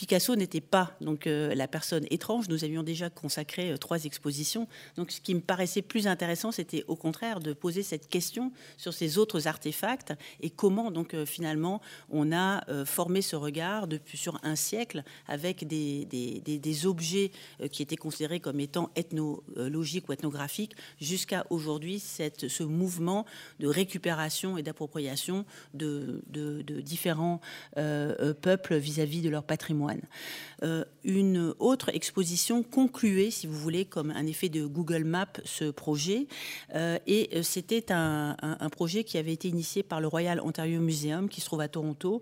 Picasso 0.00 0.34
n'était 0.34 0.62
pas 0.62 0.96
donc 1.02 1.26
euh, 1.26 1.54
la 1.54 1.68
personne 1.68 2.06
étrange. 2.08 2.48
Nous 2.48 2.64
avions 2.64 2.82
déjà 2.82 3.10
consacré 3.10 3.70
euh, 3.70 3.76
trois 3.76 4.06
expositions. 4.06 4.66
Donc, 4.96 5.10
ce 5.10 5.20
qui 5.20 5.34
me 5.34 5.42
paraissait 5.42 5.82
plus 5.82 6.06
intéressant, 6.06 6.52
c'était 6.52 6.86
au 6.88 6.96
contraire 6.96 7.38
de 7.38 7.52
poser 7.52 7.82
cette 7.82 8.08
question 8.08 8.50
sur 8.78 8.94
ces 8.94 9.18
autres 9.18 9.46
artefacts 9.46 10.14
et 10.40 10.48
comment 10.48 10.90
donc 10.90 11.12
euh, 11.12 11.26
finalement 11.26 11.82
on 12.08 12.32
a 12.32 12.64
formé 12.86 13.20
ce 13.20 13.36
regard 13.36 13.88
depuis 13.88 14.16
sur 14.16 14.38
un 14.42 14.56
siècle 14.56 15.04
avec 15.26 15.66
des, 15.66 16.06
des, 16.06 16.86
objets 16.86 17.30
qui 17.70 17.82
étaient 17.82 17.96
considérés 17.96 18.40
comme 18.40 18.60
étant 18.60 18.90
ethnologiques 18.96 20.08
ou 20.08 20.12
ethnographiques 20.12 20.74
jusqu'à 21.00 21.46
aujourd'hui 21.50 22.00
ce 22.00 22.62
mouvement 22.62 23.26
de 23.58 23.66
récupération 23.66 24.56
et 24.56 24.62
d'appropriation 24.62 25.44
de, 25.74 26.22
de, 26.28 26.80
différents 26.80 27.40
peuples 27.74 28.76
vis 28.76 29.00
à 29.00 29.04
-vis 29.04 29.22
de 29.22 29.28
leur 29.28 29.44
patrimoine. 29.44 29.89
Euh, 30.62 30.84
une 31.04 31.54
autre 31.58 31.88
exposition 31.94 32.62
concluait, 32.62 33.30
si 33.30 33.46
vous 33.46 33.58
voulez, 33.58 33.84
comme 33.84 34.10
un 34.10 34.26
effet 34.26 34.48
de 34.48 34.66
Google 34.66 35.04
Maps, 35.04 35.26
ce 35.44 35.70
projet. 35.70 36.26
Euh, 36.74 36.98
et 37.06 37.30
euh, 37.34 37.42
c'était 37.42 37.90
un, 37.90 38.36
projet 38.70 39.04
qui 39.04 39.18
avait 39.18 39.32
été 39.32 39.48
initié 39.48 39.82
par 39.82 40.00
le 40.00 40.06
Royal 40.06 40.40
Ontario 40.40 40.80
Museum, 40.80 41.28
qui 41.28 41.40
se 41.40 41.46
trouve 41.46 41.60
à 41.60 41.68
Toronto, 41.68 42.20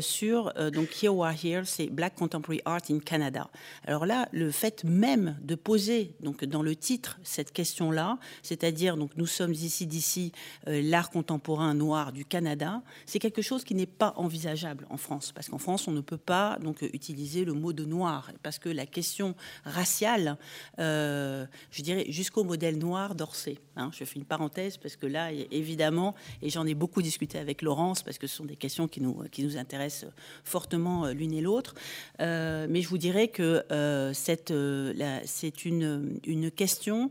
sur 0.00 0.52
donc 0.72 1.02
Here 1.02 1.14
We 1.14 1.28
Are 1.28 1.44
Here, 1.44 1.62
c'est 1.66 1.88
Black 1.88 2.14
Contemporary 2.14 2.62
Art 2.64 2.80
in 2.90 3.00
Canada. 3.00 3.50
Alors 3.86 4.06
là, 4.06 4.28
le 4.32 4.50
fait 4.50 4.82
même 4.84 5.36
de 5.42 5.54
poser 5.54 6.14
donc 6.20 6.44
dans 6.44 6.62
le 6.62 6.74
titre 6.74 7.18
cette 7.22 7.52
question-là, 7.52 8.18
c'est-à-dire 8.42 8.96
donc 8.96 9.10
nous 9.16 9.26
sommes 9.26 9.52
ici 9.52 9.86
d'ici 9.86 10.32
l'art 10.66 11.10
contemporain 11.10 11.74
noir 11.74 12.12
du 12.12 12.24
Canada, 12.24 12.82
c'est 13.04 13.18
quelque 13.18 13.42
chose 13.42 13.62
qui 13.62 13.74
n'est 13.74 13.86
pas 13.86 14.14
envisageable 14.16 14.86
en 14.88 14.96
France, 14.96 15.32
parce 15.32 15.48
qu'en 15.48 15.58
France 15.58 15.86
on 15.86 15.92
ne 15.92 16.00
peut 16.00 16.18
pas 16.18 16.58
donc 16.62 16.82
utiliser 17.00 17.46
le 17.46 17.54
mot 17.54 17.72
de 17.72 17.86
noir, 17.86 18.30
parce 18.42 18.58
que 18.58 18.68
la 18.68 18.84
question 18.84 19.34
raciale, 19.64 20.36
euh, 20.78 21.46
je 21.70 21.80
dirais 21.82 22.04
jusqu'au 22.08 22.44
modèle 22.44 22.76
noir 22.76 23.14
d'Orsay. 23.14 23.56
Hein, 23.76 23.90
je 23.96 24.04
fais 24.04 24.18
une 24.18 24.26
parenthèse 24.26 24.76
parce 24.76 24.96
que 24.96 25.06
là, 25.06 25.32
évidemment, 25.32 26.14
et 26.42 26.50
j'en 26.50 26.66
ai 26.66 26.74
beaucoup 26.74 27.00
discuté 27.00 27.38
avec 27.38 27.62
Laurence, 27.62 28.02
parce 28.02 28.18
que 28.18 28.26
ce 28.26 28.36
sont 28.36 28.44
des 28.44 28.56
questions 28.56 28.86
qui 28.86 29.00
nous, 29.00 29.24
qui 29.32 29.42
nous 29.42 29.56
intéressent 29.56 30.10
fortement 30.44 31.06
euh, 31.06 31.12
l'une 31.12 31.32
et 31.32 31.40
l'autre. 31.40 31.74
Euh, 32.20 32.66
mais 32.68 32.82
je 32.82 32.88
vous 32.88 32.98
dirais 32.98 33.28
que 33.28 33.64
c'est 34.12 35.64
une, 35.64 36.20
une 36.24 36.50
question 36.50 37.10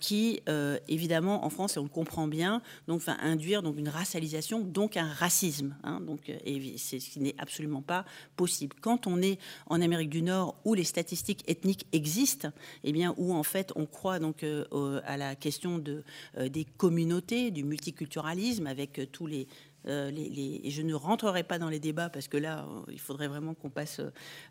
qui, 0.00 0.40
évidemment, 0.88 1.44
en 1.44 1.50
France, 1.50 1.76
et 1.76 1.78
on 1.78 1.84
le 1.84 1.88
comprend 1.88 2.26
bien, 2.26 2.60
donc, 2.88 3.00
va 3.02 3.16
induire 3.20 3.62
donc, 3.62 3.78
une 3.78 3.88
racialisation, 3.88 4.60
donc 4.60 4.96
un 4.96 5.12
racisme. 5.12 5.76
Hein, 5.84 6.00
donc, 6.00 6.28
et 6.28 6.78
ce 6.78 6.96
qui 6.96 7.20
n'est 7.20 7.34
absolument 7.38 7.82
pas 7.82 8.04
possible. 8.36 8.74
Quand 8.80 9.06
on 9.06 9.11
on 9.12 9.22
est 9.22 9.38
en 9.66 9.80
Amérique 9.80 10.10
du 10.10 10.22
Nord 10.22 10.56
où 10.64 10.74
les 10.74 10.84
statistiques 10.84 11.44
ethniques 11.48 11.86
existent, 11.92 12.48
eh 12.84 12.92
bien 12.92 13.14
où 13.16 13.34
on 13.34 13.86
croit 13.86 14.18
donc 14.18 14.42
euh, 14.42 15.00
à 15.04 15.16
la 15.16 15.34
question 15.34 15.82
euh, 15.86 16.48
des 16.48 16.64
communautés, 16.64 17.50
du 17.50 17.64
multiculturalisme 17.64 18.66
avec 18.66 18.98
euh, 18.98 19.06
tous 19.06 19.26
les 19.26 19.46
euh, 19.88 20.10
et 20.14 20.70
je 20.70 20.82
ne 20.82 20.94
rentrerai 20.94 21.42
pas 21.42 21.58
dans 21.58 21.68
les 21.68 21.80
débats 21.80 22.08
parce 22.08 22.28
que 22.28 22.36
là, 22.36 22.66
il 22.90 23.00
faudrait 23.00 23.28
vraiment 23.28 23.54
qu'on 23.54 23.70
passe 23.70 24.00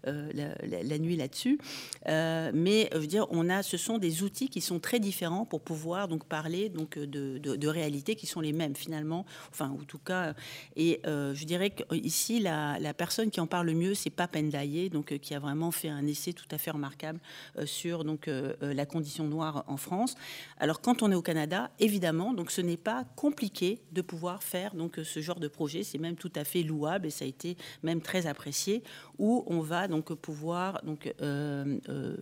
euh, 0.07 0.53
la, 0.63 0.97
nuit 0.97 1.15
là-dessus. 1.15 1.59
Euh, 2.07 2.51
mais 2.53 2.89
je 2.93 2.97
veux 2.97 3.07
dire, 3.07 3.27
on 3.29 3.49
a, 3.49 3.63
ce 3.63 3.77
sont 3.77 3.97
des 3.97 4.23
outils 4.23 4.49
qui 4.49 4.61
sont 4.61 4.79
très 4.79 4.99
différents 4.99 5.45
pour 5.45 5.61
pouvoir 5.61 6.07
donc 6.07 6.25
parler 6.25 6.69
donc 6.69 6.97
de, 6.97 7.37
de, 7.37 7.67
réalités 7.67 8.15
qui 8.15 8.27
sont 8.27 8.41
les 8.41 8.53
mêmes 8.53 8.75
finalement. 8.75 9.25
Enfin, 9.51 9.69
en 9.69 9.83
tout 9.83 9.99
cas, 9.99 10.33
et 10.75 11.01
je 11.05 11.45
dirais 11.45 11.69
qu'ici, 11.69 12.39
la, 12.39 12.79
la, 12.79 12.93
personne 12.93 13.29
qui 13.29 13.39
en 13.39 13.47
parle 13.47 13.67
le 13.67 13.73
mieux, 13.73 13.93
c'est 13.93 14.09
Pape 14.09 14.35
Ndaye, 14.35 14.89
donc 14.89 15.17
qui 15.19 15.33
a 15.33 15.39
vraiment 15.39 15.71
fait 15.71 15.89
un 15.89 16.05
essai 16.07 16.33
tout 16.33 16.47
à 16.51 16.57
fait 16.57 16.71
remarquable 16.71 17.19
sur 17.65 18.03
donc 18.03 18.29
la 18.61 18.85
condition 18.85 19.25
noire 19.25 19.63
en 19.67 19.77
France. 19.77 20.15
Alors, 20.57 20.81
quand 20.81 21.03
on 21.03 21.11
est 21.11 21.15
au 21.15 21.21
Canada, 21.21 21.71
évidemment, 21.79 22.33
donc 22.33 22.51
ce 22.51 22.61
n'est 22.61 22.77
pas 22.77 23.05
compliqué 23.15 23.81
de 23.91 24.01
pouvoir 24.01 24.43
faire 24.43 24.75
donc 24.75 24.99
ce 25.03 25.20
genre 25.21 25.39
de 25.39 25.47
projet. 25.47 25.83
C'est 25.83 25.97
même 25.97 26.15
tout 26.15 26.31
à 26.35 26.43
fait 26.43 26.63
louable 26.63 27.07
et 27.07 27.09
ça 27.09 27.25
a 27.25 27.27
été 27.27 27.57
même 27.83 28.01
très 28.01 28.27
apprécié, 28.27 28.83
où 29.17 29.43
on 29.47 29.61
va 29.61 29.87
donc 29.87 30.13
pouvoir 30.13 30.81
donc, 30.83 31.13
euh, 31.21 31.77
euh, 31.89 32.17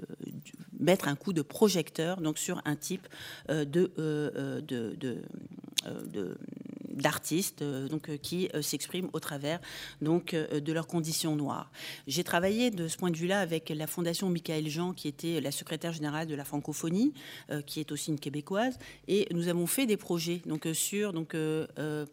mettre 0.80 1.08
un 1.08 1.16
coup 1.16 1.34
de 1.34 1.42
projecteur 1.42 2.22
donc, 2.22 2.38
sur 2.38 2.62
un 2.66 2.76
type 2.76 3.08
euh, 3.50 3.66
de, 3.66 3.92
de, 4.62 4.92
de 6.12 6.38
d'artistes 6.92 7.62
euh, 7.62 7.88
donc, 7.88 8.10
euh, 8.10 8.18
qui 8.18 8.50
euh, 8.54 8.62
s'expriment 8.62 9.10
au 9.14 9.20
travers 9.20 9.60
donc, 10.02 10.34
de 10.36 10.74
leurs 10.74 10.88
conditions 10.88 11.36
noires. 11.36 11.72
J'ai 12.08 12.24
travaillé 12.24 12.72
de 12.72 12.88
ce 12.88 12.98
point 12.98 13.12
de 13.12 13.18
vue-là 13.18 13.40
avec 13.40 13.70
la 13.70 13.88
Fondation 13.88 14.30
Michael 14.30 14.68
Jean, 14.70 14.94
qui 14.94 15.08
était 15.08 15.42
la 15.42 15.52
secrétaire 15.52 15.94
générale 15.94 16.28
de 16.28 16.36
la 16.36 16.44
francophonie, 16.44 17.14
qui 17.66 17.80
est 17.80 17.92
aussi 17.92 18.12
une 18.12 18.20
québécoise, 18.20 18.78
et 19.08 19.28
nous 19.32 19.48
avons 19.48 19.68
fait 19.68 19.86
des 19.86 19.98
projets 19.98 20.42
donc, 20.46 20.68
sur, 20.74 21.14
donc, 21.14 21.36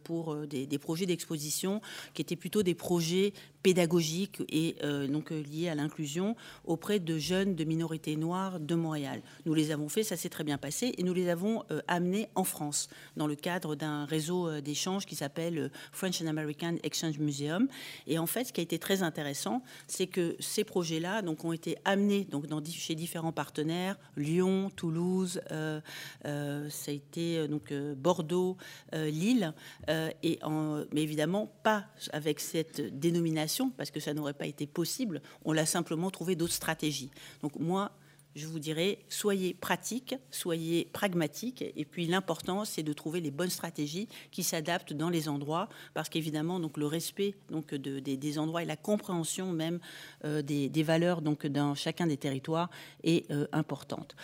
pour 0.04 0.36
des, 0.46 0.66
des 0.66 0.78
projets 0.78 1.06
d'exposition 1.06 1.80
qui 2.14 2.22
étaient 2.22 2.36
plutôt 2.36 2.62
des 2.62 2.74
projets 2.74 3.32
pédagogique 3.66 4.44
et 4.48 4.76
euh, 4.84 5.08
donc 5.08 5.32
euh, 5.32 5.42
lié 5.42 5.68
à 5.68 5.74
l'inclusion 5.74 6.36
auprès 6.66 7.00
de 7.00 7.18
jeunes 7.18 7.56
de 7.56 7.64
minorités 7.64 8.14
noires 8.14 8.60
de 8.60 8.76
Montréal. 8.76 9.22
Nous 9.44 9.54
les 9.54 9.72
avons 9.72 9.88
fait, 9.88 10.04
ça 10.04 10.16
s'est 10.16 10.28
très 10.28 10.44
bien 10.44 10.56
passé, 10.56 10.94
et 10.96 11.02
nous 11.02 11.12
les 11.12 11.28
avons 11.28 11.64
euh, 11.72 11.80
amenés 11.88 12.28
en 12.36 12.44
France 12.44 12.88
dans 13.16 13.26
le 13.26 13.34
cadre 13.34 13.74
d'un 13.74 14.04
réseau 14.04 14.60
d'échange 14.60 15.04
qui 15.04 15.16
s'appelle 15.16 15.72
French 15.90 16.22
and 16.22 16.28
American 16.28 16.76
Exchange 16.84 17.18
Museum. 17.18 17.66
Et 18.06 18.20
en 18.20 18.26
fait, 18.26 18.44
ce 18.44 18.52
qui 18.52 18.60
a 18.60 18.62
été 18.62 18.78
très 18.78 19.02
intéressant, 19.02 19.64
c'est 19.88 20.06
que 20.06 20.36
ces 20.38 20.62
projets-là 20.62 21.22
donc 21.22 21.44
ont 21.44 21.52
été 21.52 21.76
amenés 21.84 22.24
donc 22.24 22.44
chez 22.68 22.94
différents 22.94 23.32
partenaires, 23.32 23.98
Lyon, 24.16 24.70
Toulouse, 24.76 25.40
ça 25.50 25.80
a 26.22 26.90
été 26.90 27.48
donc 27.48 27.72
Bordeaux, 27.72 28.56
Lille, 28.92 29.52
et 29.88 30.38
en, 30.42 30.84
mais 30.92 31.02
évidemment 31.02 31.52
pas 31.64 31.86
avec 32.12 32.38
cette 32.38 32.80
dénomination 33.00 33.55
parce 33.76 33.90
que 33.90 34.00
ça 34.00 34.14
n'aurait 34.14 34.34
pas 34.34 34.46
été 34.46 34.66
possible. 34.66 35.22
On 35.44 35.52
l'a 35.52 35.66
simplement 35.66 36.10
trouvé 36.10 36.36
d'autres 36.36 36.52
stratégies. 36.52 37.10
Donc 37.42 37.58
moi, 37.58 37.92
je 38.36 38.46
vous 38.46 38.58
dirais, 38.58 38.98
soyez 39.08 39.54
pratiques, 39.54 40.14
soyez 40.30 40.88
pragmatiques, 40.92 41.64
et 41.74 41.84
puis 41.86 42.06
l'important, 42.06 42.66
c'est 42.66 42.82
de 42.82 42.92
trouver 42.92 43.20
les 43.20 43.30
bonnes 43.30 43.50
stratégies 43.50 44.08
qui 44.30 44.42
s'adaptent 44.42 44.92
dans 44.92 45.08
les 45.08 45.28
endroits, 45.28 45.68
parce 45.94 46.10
qu'évidemment, 46.10 46.60
donc 46.60 46.76
le 46.76 46.86
respect 46.86 47.34
donc 47.50 47.74
de, 47.74 47.98
des, 47.98 48.38
endroits 48.38 48.62
et 48.62 48.66
la 48.66 48.76
compréhension 48.76 49.52
même 49.52 49.78
euh, 50.24 50.42
des, 50.42 50.82
valeurs 50.82 51.22
donc 51.22 51.46
dans 51.46 51.74
chacun 51.74 52.06
des 52.06 52.18
territoires 52.18 52.68
est 53.02 53.30
euh, 53.30 53.46
importante. 53.52 54.14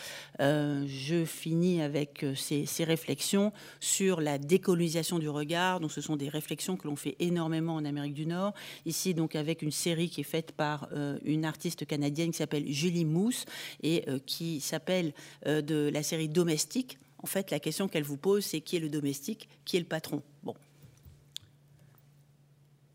Euh, 0.40 0.84
je 0.86 1.24
finis 1.24 1.80
avec 1.80 2.24
ces, 2.36 2.66
ces, 2.66 2.84
réflexions 2.84 3.52
sur 3.80 4.20
la 4.20 4.36
décolonisation 4.36 5.18
du 5.18 5.30
regard. 5.30 5.80
Donc, 5.80 5.90
ce 5.90 6.02
sont 6.02 6.16
des 6.16 6.28
réflexions 6.28 6.76
que 6.76 6.86
l'on 6.86 6.96
fait 6.96 7.16
énormément 7.18 7.76
en 7.76 7.84
Amérique 7.84 8.14
du 8.14 8.26
Nord. 8.26 8.52
Ici, 8.84 9.14
donc 9.14 9.34
avec 9.34 9.62
une 9.62 9.70
série 9.70 10.10
qui 10.10 10.20
est 10.20 10.24
faite 10.24 10.52
par 10.52 10.88
une 11.24 11.44
artiste 11.44 11.86
canadienne 11.86 12.32
qui 12.32 12.38
s'appelle 12.38 12.70
Julie 12.70 13.04
Mousse 13.04 13.44
et 13.82 14.01
euh, 14.08 14.18
qui 14.24 14.60
s'appelle 14.60 15.12
euh, 15.46 15.62
de 15.62 15.90
la 15.92 16.02
série 16.02 16.28
Domestique. 16.28 16.98
En 17.22 17.26
fait, 17.26 17.50
la 17.50 17.60
question 17.60 17.88
qu'elle 17.88 18.02
vous 18.02 18.16
pose, 18.16 18.44
c'est 18.44 18.60
qui 18.60 18.76
est 18.76 18.80
le 18.80 18.88
domestique, 18.88 19.48
qui 19.64 19.76
est 19.76 19.80
le 19.80 19.86
patron? 19.86 20.22
Bon, 20.42 20.54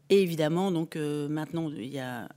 et 0.09 0.21
évidemment, 0.21 0.71
donc 0.71 0.95
euh, 0.95 1.27
maintenant, 1.27 1.69
il 1.69 1.93
y 1.93 1.99
a 1.99 2.29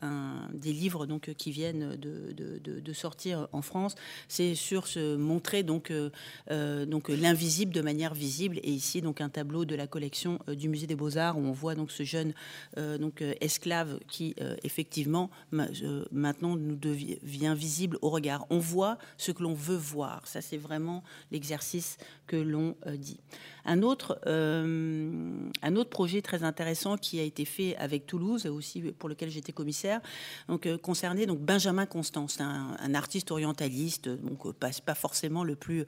des 0.52 0.72
livres 0.72 1.06
donc 1.06 1.32
qui 1.34 1.50
viennent 1.52 1.96
de, 1.96 2.92
sortir 2.92 3.48
en 3.52 3.62
France. 3.62 3.94
C'est 4.28 4.56
sur 4.56 4.88
se 4.88 5.16
montrer 5.16 5.62
donc 5.62 5.90
euh, 5.90 6.10
euh, 6.50 6.84
l'invisible 7.08 7.72
de 7.72 7.80
manière 7.80 8.14
visible. 8.14 8.58
Et 8.62 8.70
ici, 8.70 9.00
donc 9.00 9.20
un 9.20 9.28
tableau 9.28 9.64
de 9.64 9.76
la 9.76 9.86
collection 9.86 10.40
du 10.48 10.68
musée 10.68 10.86
des 10.86 10.96
Beaux 10.96 11.16
Arts 11.16 11.38
où 11.38 11.42
on 11.42 11.52
voit 11.52 11.74
donc 11.74 11.90
ce 11.92 12.02
jeune 12.02 12.32
donc 12.76 13.22
esclave 13.40 14.00
qui 14.08 14.34
effectivement 14.64 15.30
maintenant 15.52 16.56
nous 16.56 16.76
devient 16.76 17.54
visible 17.56 17.98
au 18.02 18.10
regard. 18.10 18.46
On 18.50 18.58
voit 18.58 18.98
ce 19.16 19.32
que 19.32 19.42
l'on 19.42 19.54
veut 19.54 19.76
voir. 19.76 20.26
Ça, 20.26 20.40
c'est 20.40 20.56
vraiment 20.56 21.04
l'exercice 21.30 21.98
que 22.26 22.36
l'on 22.36 22.74
dit. 22.96 23.20
Un 23.70 23.82
autre, 23.82 24.18
un 24.26 25.76
autre 25.76 25.90
projet 25.90 26.22
très 26.22 26.42
intéressant 26.42 26.96
qui 26.96 27.20
a 27.20 27.22
été 27.22 27.44
fait 27.44 27.76
avec 27.76 28.04
Toulouse, 28.04 28.46
aussi 28.46 28.82
pour 28.98 29.08
lequel 29.08 29.30
j'étais 29.30 29.52
commissaire, 29.52 30.00
donc 30.48 30.68
concernait 30.78 31.26
donc 31.26 31.38
Benjamin 31.38 31.86
Constant, 31.86 32.26
c'est 32.26 32.42
un, 32.42 32.94
artiste 32.94 33.30
orientaliste, 33.30 34.08
donc 34.08 34.52
pas, 34.54 34.70
pas 34.84 34.96
forcément 34.96 35.44
le 35.44 35.54
plus 35.54 35.84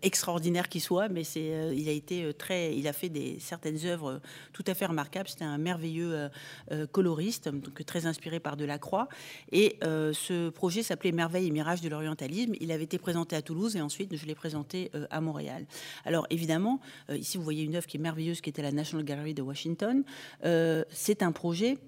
extraordinaire 0.00 0.70
qui 0.70 0.80
soit, 0.80 1.10
mais 1.10 1.22
c'est, 1.22 1.76
il 1.76 1.86
a 1.88 1.92
été 1.92 2.32
très, 2.32 2.74
il 2.74 2.88
a 2.88 2.94
fait 2.94 3.10
des 3.10 3.38
certaines 3.40 3.84
œuvres 3.84 4.22
tout 4.54 4.64
à 4.66 4.72
fait 4.72 4.86
remarquables. 4.86 5.28
C'était 5.28 5.44
un 5.44 5.58
merveilleux 5.58 6.30
coloriste, 6.92 7.50
donc 7.50 7.84
très 7.84 8.06
inspiré 8.06 8.40
par 8.40 8.56
Delacroix. 8.56 9.08
Et 9.52 9.78
ce 9.82 10.48
projet 10.48 10.82
s'appelait 10.82 11.12
Merveille 11.12 11.48
et 11.48 11.50
Mirage 11.50 11.82
de 11.82 11.88
l'orientalisme. 11.88 12.54
Il 12.60 12.72
avait 12.72 12.84
été 12.84 12.98
présenté 12.98 13.36
à 13.36 13.42
Toulouse 13.42 13.76
et 13.76 13.82
ensuite 13.82 14.16
je 14.16 14.26
l'ai 14.26 14.34
présenté 14.34 14.90
euh, 14.94 15.06
à 15.10 15.20
Montréal. 15.20 15.66
Alors 16.04 16.26
évidemment, 16.30 16.80
euh, 16.80 16.85
ici 17.10 17.38
vous 17.38 17.44
voyez 17.44 17.64
une 17.64 17.74
œuvre 17.76 17.86
qui 17.86 17.96
est 17.96 18.00
merveilleuse, 18.00 18.40
qui 18.40 18.50
était 18.50 18.62
la 18.62 18.72
National 18.72 19.04
Gallery 19.04 19.34
de 19.34 19.42
Washington. 19.42 20.04
Euh, 20.44 20.84
c'est 20.90 21.22
un 21.22 21.32
projet 21.32 21.78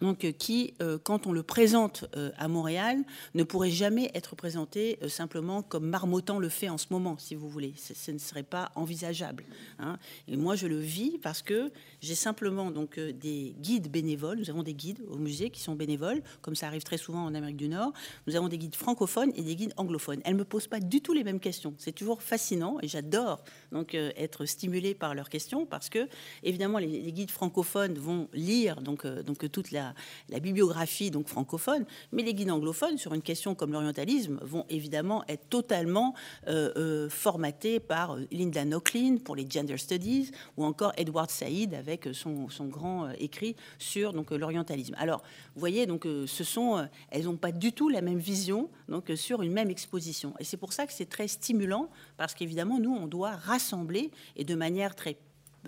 donc 0.00 0.24
euh, 0.24 0.32
qui, 0.32 0.74
euh, 0.80 0.98
quand 1.02 1.26
on 1.26 1.32
le 1.32 1.42
présente 1.42 2.04
euh, 2.16 2.30
à 2.36 2.48
Montréal, 2.48 2.98
ne 3.34 3.42
pourrait 3.42 3.70
jamais 3.70 4.10
être 4.14 4.36
présenté 4.36 4.98
simplement 5.08 5.62
comme 5.62 5.86
Marmottan 5.86 6.38
le 6.38 6.48
fait 6.48 6.68
en 6.68 6.78
ce 6.78 6.86
moment, 6.90 7.18
si 7.18 7.34
vous 7.34 7.48
voulez. 7.48 7.74
Ce 7.76 8.10
ne 8.10 8.18
serait 8.18 8.42
pas 8.42 8.70
envisageable. 8.74 9.44
Hein. 9.78 9.98
Et 10.28 10.36
moi, 10.36 10.56
je 10.56 10.66
le 10.66 10.78
vis 10.78 11.18
parce 11.18 11.42
que 11.42 11.70
j'ai 12.00 12.14
simplement 12.14 12.70
donc 12.70 12.98
des 12.98 13.54
guides 13.60 13.90
bénévoles. 13.90 14.38
Nous 14.38 14.50
avons 14.50 14.62
des 14.62 14.74
guides 14.74 15.00
au 15.08 15.16
musée 15.16 15.50
qui 15.50 15.60
sont 15.60 15.74
bénévoles, 15.74 16.22
comme 16.40 16.54
ça 16.54 16.66
arrive 16.66 16.82
très 16.82 16.96
souvent 16.96 17.24
en 17.24 17.34
Amérique 17.34 17.56
du 17.56 17.68
Nord. 17.68 17.92
Nous 18.26 18.36
avons 18.36 18.48
des 18.48 18.58
guides 18.58 18.76
francophones 18.76 19.32
et 19.34 19.42
des 19.42 19.56
guides 19.56 19.74
anglophones. 19.76 20.20
Elles 20.24 20.34
me 20.34 20.44
posent 20.44 20.68
pas 20.68 20.80
du 20.80 21.00
tout 21.00 21.12
les 21.12 21.24
mêmes 21.24 21.40
questions. 21.40 21.74
C'est 21.78 21.92
toujours 21.92 22.22
fascinant 22.22 22.78
et 22.82 22.88
j'adore 22.88 23.44
donc 23.70 23.94
être 23.94 24.46
stimulée 24.46 24.94
par 24.94 25.14
leurs 25.14 25.28
questions 25.28 25.66
parce 25.66 25.88
que 25.88 26.08
évidemment 26.42 26.78
les, 26.78 27.12
guides 27.12 27.30
francophones 27.30 27.98
vont 27.98 28.28
lire 28.32 28.80
donc 28.80 29.06
donc 29.06 29.50
toute 29.50 29.70
la 29.70 29.81
la, 30.28 30.40
bibliographie 30.40 31.10
donc 31.10 31.28
francophone, 31.28 31.84
mais 32.10 32.22
les 32.22 32.34
guides 32.34 32.50
anglophones 32.50 32.98
sur 32.98 33.14
une 33.14 33.22
question 33.22 33.54
comme 33.54 33.72
l'orientalisme 33.72 34.38
vont 34.42 34.64
évidemment 34.68 35.24
être 35.28 35.48
totalement 35.48 36.14
euh, 36.48 36.72
euh, 36.76 37.08
formatés 37.08 37.80
par 37.80 38.16
euh, 38.16 38.26
Linda 38.30 38.64
Nochlin 38.64 39.18
pour 39.24 39.36
les 39.36 39.46
gender 39.48 39.76
studies 39.76 40.30
ou 40.56 40.64
encore 40.64 40.92
Edward 40.96 41.30
Said 41.30 41.74
avec 41.74 42.08
son, 42.12 42.48
grand 42.66 43.10
écrit 43.18 43.56
sur 43.78 44.12
donc 44.12 44.30
l'orientalisme. 44.30 44.94
Alors, 44.98 45.22
vous 45.54 45.60
voyez, 45.60 45.86
donc 45.86 46.04
ce 46.04 46.44
sont, 46.44 46.86
elles 47.10 47.24
n'ont 47.24 47.36
pas 47.36 47.52
du 47.52 47.72
tout 47.72 47.88
la 47.88 48.00
même 48.00 48.18
vision 48.18 48.70
donc 48.88 49.10
sur 49.16 49.42
une 49.42 49.52
même 49.52 49.70
exposition, 49.70 50.34
et 50.38 50.44
c'est 50.44 50.56
pour 50.56 50.72
ça 50.72 50.86
que 50.86 50.92
c'est 50.92 51.08
très 51.08 51.28
stimulant 51.28 51.88
parce 52.16 52.34
qu'évidemment 52.34 52.78
nous 52.78 52.94
on 52.94 53.06
doit 53.06 53.32
rassembler 53.32 54.10
et 54.36 54.44
de 54.44 54.54
manière 54.54 54.94
très 54.94 55.16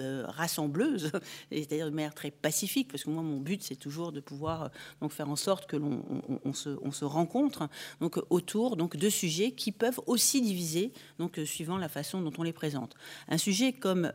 euh, 0.01 0.25
rassembleuse, 0.27 1.13
c'est-à-dire 1.53 1.87
de 1.87 1.95
manière 1.95 2.15
très 2.15 2.31
pacifique, 2.31 2.91
parce 2.91 3.05
que 3.05 3.11
moi, 3.11 3.23
mon 3.23 3.39
but, 3.39 3.63
c'est 3.63 3.77
toujours 3.77 4.13
de 4.13 4.21
pouvoir 4.21 4.63
euh, 4.65 4.69
donc, 5.01 5.13
faire 5.13 5.29
en 5.29 5.37
sorte 5.37 5.67
que 5.67 5.77
l'on 5.77 6.03
on, 6.45 6.53
se, 6.53 6.77
se, 6.93 7.05
rencontre 7.05 7.69
donc, 8.01 8.19
autour 8.31 8.77
donc, 8.77 8.97
de 8.97 9.09
sujets 9.09 9.53
qui 9.53 9.73
peuvent 9.73 10.01
aussi 10.07 10.43
diviser, 10.43 10.93
donc, 11.19 11.39
euh, 11.39 11.47
suivant 11.47 11.79
la 11.79 11.89
façon 11.89 12.21
dont 12.23 12.33
on 12.39 12.43
les 12.43 12.53
présente. 12.53 12.95
Un 13.29 13.39
sujet 13.39 13.73
comme 13.73 14.13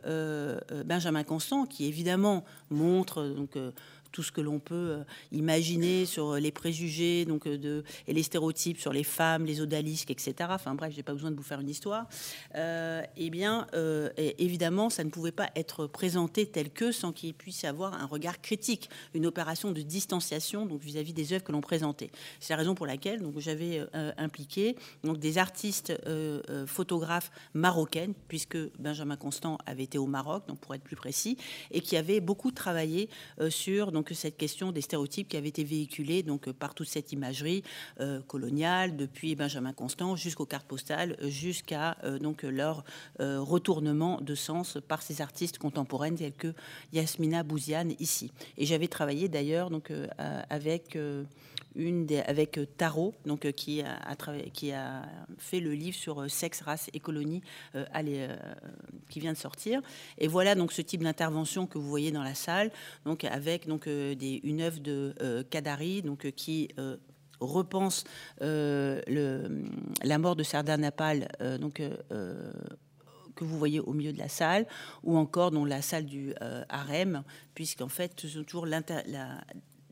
Benjamin 0.84 1.24
Constant, 1.24 1.66
qui 1.66 1.86
évidemment 1.86 2.44
montre 2.70 3.24
donc, 3.24 3.56
tout 4.12 4.22
ce 4.22 4.32
que 4.32 4.40
l'on 4.40 4.58
peut 4.58 4.74
euh, 4.74 5.04
imaginer 5.32 6.06
sur 6.06 6.34
les 6.34 6.50
préjugés 6.50 7.24
donc, 7.24 7.46
euh, 7.46 7.58
de, 7.58 7.84
et 8.06 8.12
les 8.12 8.22
stéréotypes 8.22 8.78
sur 8.78 8.92
les 8.92 9.04
femmes, 9.04 9.44
les 9.44 9.60
odalisques, 9.60 10.10
etc. 10.10 10.34
Enfin 10.50 10.74
bref, 10.74 10.92
j'ai 10.94 11.02
pas 11.02 11.12
besoin 11.12 11.30
de 11.30 11.36
vous 11.36 11.42
faire 11.42 11.60
une 11.60 11.68
histoire. 11.68 12.06
Euh, 12.54 13.02
eh 13.16 13.30
bien, 13.30 13.66
évidemment, 14.38 14.90
ça 14.90 15.04
ne 15.04 15.10
pouvait 15.10 15.32
pas 15.32 15.50
être 15.54 15.86
présenté 15.86 16.46
tel 16.46 16.70
que 16.70 16.92
sans 16.92 17.12
qu'il 17.12 17.34
puisse 17.34 17.62
y 17.62 17.66
avoir 17.66 17.94
un 17.94 18.06
regard 18.06 18.40
critique, 18.40 18.90
une 19.14 19.26
opération 19.26 19.72
de 19.72 19.80
distanciation 19.82 20.66
donc 20.66 20.82
vis-à-vis 20.82 21.12
des 21.12 21.32
œuvres 21.32 21.44
que 21.44 21.52
l'on 21.52 21.60
présentait. 21.60 22.10
C'est 22.40 22.52
la 22.52 22.56
raison 22.56 22.74
pour 22.74 22.86
laquelle 22.86 23.20
donc 23.20 23.38
j'avais 23.38 23.86
impliqué 24.16 24.76
donc 25.04 25.18
des 25.18 25.38
artistes 25.38 25.92
photographes 26.66 27.30
marocaines, 27.54 28.14
puisque 28.28 28.58
Benjamin 28.78 29.16
Constant 29.16 29.58
avait 29.66 29.84
été 29.84 29.98
au 29.98 30.06
Maroc, 30.06 30.46
donc 30.48 30.58
pour 30.58 30.74
être 30.74 30.82
plus 30.82 30.96
précis, 30.96 31.36
et 31.70 31.80
qui 31.80 31.96
avait 31.96 32.20
beaucoup 32.20 32.50
travaillé 32.50 33.08
sur 33.50 33.92
cette 34.12 34.36
question 34.36 34.72
des 34.72 34.80
stéréotypes 34.80 35.28
qui 35.28 35.36
avaient 35.36 35.48
été 35.48 35.64
véhiculés 35.64 36.22
donc 36.22 36.50
par 36.52 36.74
toute 36.74 36.88
cette 36.88 37.12
imagerie 37.12 37.62
euh, 38.00 38.20
coloniale 38.26 38.96
depuis 38.96 39.34
Benjamin 39.34 39.72
Constant 39.72 40.16
jusqu'aux 40.16 40.46
cartes 40.46 40.66
postales, 40.66 41.16
jusqu'à 41.28 41.96
euh, 42.04 42.18
donc 42.18 42.42
leur 42.42 42.84
euh, 43.20 43.40
retournement 43.40 44.20
de 44.20 44.34
sens 44.34 44.78
par 44.88 45.02
ces 45.02 45.20
artistes 45.20 45.58
contemporaines 45.58 46.16
tels 46.16 46.32
que 46.32 46.52
Yasmina 46.92 47.42
Bouziane 47.42 47.92
ici. 47.98 48.32
Et 48.58 48.66
j'avais 48.66 48.88
travaillé 48.88 49.28
d'ailleurs 49.28 49.70
donc 49.70 49.92
avec 50.48 50.96
une 51.76 52.06
avec 52.26 52.58
Tarot, 52.76 53.14
donc 53.26 53.50
qui 53.52 53.82
a, 53.82 54.16
qui 54.52 54.72
a 54.72 55.02
fait 55.38 55.60
le 55.60 55.72
livre 55.72 55.96
sur 55.96 56.30
sexe, 56.30 56.62
race 56.62 56.90
et 56.92 57.00
colonie, 57.00 57.42
qui 59.08 59.20
vient 59.20 59.32
de 59.32 59.38
sortir. 59.38 59.80
Et 60.18 60.28
voilà 60.28 60.54
donc 60.54 60.72
ce 60.72 60.82
type 60.82 61.02
d'intervention 61.02 61.66
que 61.66 61.78
vous 61.78 61.88
voyez 61.88 62.12
dans 62.12 62.22
la 62.22 62.34
salle, 62.34 62.70
donc 63.04 63.24
avec 63.24 63.66
donc 63.66 63.86
une 63.86 64.60
œuvre 64.60 64.80
de 64.80 65.14
euh, 65.20 65.42
Kadari, 65.48 66.02
donc 66.02 66.24
euh, 66.24 66.30
qui 66.30 66.68
euh, 66.78 66.96
repense 67.40 68.04
la 68.40 70.18
mort 70.18 70.36
de 70.36 70.42
Sardar 70.42 70.76
Napal, 70.76 71.28
donc 71.58 71.80
que 73.34 73.44
vous 73.44 73.58
voyez 73.58 73.80
au 73.80 73.94
milieu 73.94 74.12
de 74.12 74.18
la 74.18 74.28
salle, 74.28 74.66
ou 75.02 75.16
encore 75.16 75.50
dans 75.50 75.64
la 75.64 75.80
salle 75.80 76.04
du 76.04 76.34
harem, 76.68 77.22
puisqu'en 77.54 77.88
fait, 77.88 78.14
toujours 78.14 78.66
la, 78.66 78.82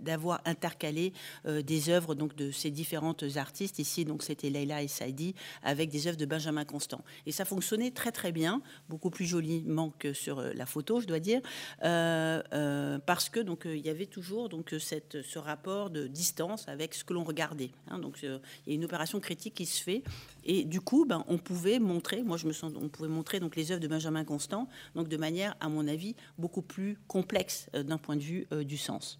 d'avoir 0.00 0.40
intercalé 0.44 1.12
euh, 1.46 1.62
des 1.62 1.90
œuvres 1.90 2.14
donc 2.14 2.34
de 2.36 2.50
ces 2.50 2.70
différentes 2.70 3.24
artistes. 3.36 3.78
Ici, 3.78 4.04
donc 4.04 4.22
c'était 4.22 4.50
Leila 4.50 4.82
et 4.82 4.88
Saidi 4.88 5.34
avec 5.62 5.90
des 5.90 6.06
œuvres 6.06 6.16
de 6.16 6.26
Benjamin 6.26 6.64
Constant. 6.64 7.02
Et 7.26 7.32
ça 7.32 7.44
fonctionnait 7.44 7.90
très 7.90 8.12
très 8.12 8.32
bien, 8.32 8.62
beaucoup 8.88 9.10
plus 9.10 9.26
joliment 9.26 9.92
que 9.98 10.12
sur 10.12 10.38
euh, 10.38 10.52
la 10.54 10.66
photo, 10.66 11.00
je 11.00 11.06
dois 11.06 11.20
dire, 11.20 11.40
euh, 11.84 12.98
parce 13.06 13.28
que 13.28 13.40
donc 13.40 13.62
il 13.64 13.84
y 13.84 13.90
avait 13.90 14.06
toujours 14.06 14.48
donc 14.48 14.74
cette, 14.78 15.22
ce 15.22 15.38
rapport 15.38 15.90
de 15.90 16.06
distance 16.06 16.68
avec 16.68 16.94
ce 16.94 17.04
que 17.04 17.12
l'on 17.12 17.24
regardait. 17.24 17.70
Hein. 17.88 17.98
donc 17.98 18.18
il 18.22 18.40
y 18.66 18.72
a 18.72 18.74
une 18.74 18.84
opération 18.84 19.20
critique 19.20 19.54
qui 19.54 19.66
se 19.66 19.82
fait. 19.82 20.02
Et 20.44 20.64
du 20.64 20.80
coup, 20.80 21.04
ben, 21.04 21.24
on 21.28 21.38
pouvait 21.38 21.78
montrer, 21.78 22.22
moi 22.22 22.36
je 22.36 22.46
me 22.46 22.52
sens, 22.52 22.72
on 22.80 22.88
pouvait 22.88 23.08
montrer 23.08 23.40
donc 23.40 23.56
les 23.56 23.70
œuvres 23.70 23.80
de 23.80 23.88
Benjamin 23.88 24.24
Constant, 24.24 24.68
donc 24.94 25.08
de 25.08 25.16
manière, 25.16 25.56
à 25.60 25.68
mon 25.68 25.86
avis, 25.86 26.14
beaucoup 26.38 26.62
plus 26.62 26.96
complexe 27.06 27.68
d'un 27.74 27.98
point 27.98 28.16
de 28.16 28.22
vue 28.22 28.46
du 28.64 28.78
sens. 28.78 29.18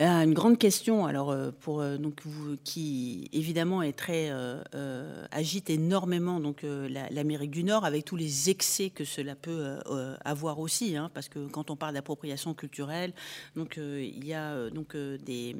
Euh, 0.00 0.22
une 0.22 0.34
grande 0.34 0.58
question, 0.58 1.06
alors 1.06 1.30
euh, 1.30 1.50
pour 1.50 1.80
euh, 1.80 1.98
donc 1.98 2.20
vous, 2.24 2.56
qui 2.62 3.28
évidemment 3.32 3.82
est 3.82 3.96
très 3.96 4.30
agite 5.30 5.70
énormément 5.70 6.40
donc 6.40 6.62
l'Amérique 6.62 7.50
du 7.50 7.64
Nord 7.64 7.84
avec 7.84 8.04
tous 8.04 8.16
les 8.16 8.50
excès 8.50 8.90
que 8.90 9.04
cela 9.04 9.34
peut 9.34 9.78
avoir 10.24 10.58
aussi, 10.58 10.96
hein, 10.96 11.10
parce 11.14 11.28
que 11.28 11.46
quand 11.48 11.70
on 11.70 11.76
parle 11.76 11.94
d'appropriation 11.94 12.54
culturelle, 12.54 13.12
donc 13.56 13.76
il 13.78 14.24
y 14.24 14.34
a 14.34 14.70
donc 14.70 14.96
des 14.96 15.56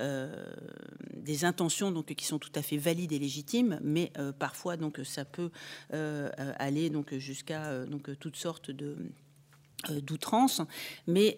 des 0.00 1.44
intentions 1.44 1.90
donc 1.90 2.06
qui 2.06 2.24
sont 2.24 2.38
tout 2.38 2.52
à 2.54 2.62
fait 2.62 2.76
valides 2.76 3.12
et 3.12 3.18
légitimes, 3.18 3.78
mais 3.82 4.12
parfois 4.38 4.76
donc 4.76 5.00
ça 5.04 5.24
peut 5.24 5.50
aller 5.90 6.90
donc 6.90 7.14
jusqu'à 7.14 7.84
donc 7.86 8.18
toutes 8.18 8.36
sortes 8.36 8.70
de 8.70 8.96
mais 11.06 11.36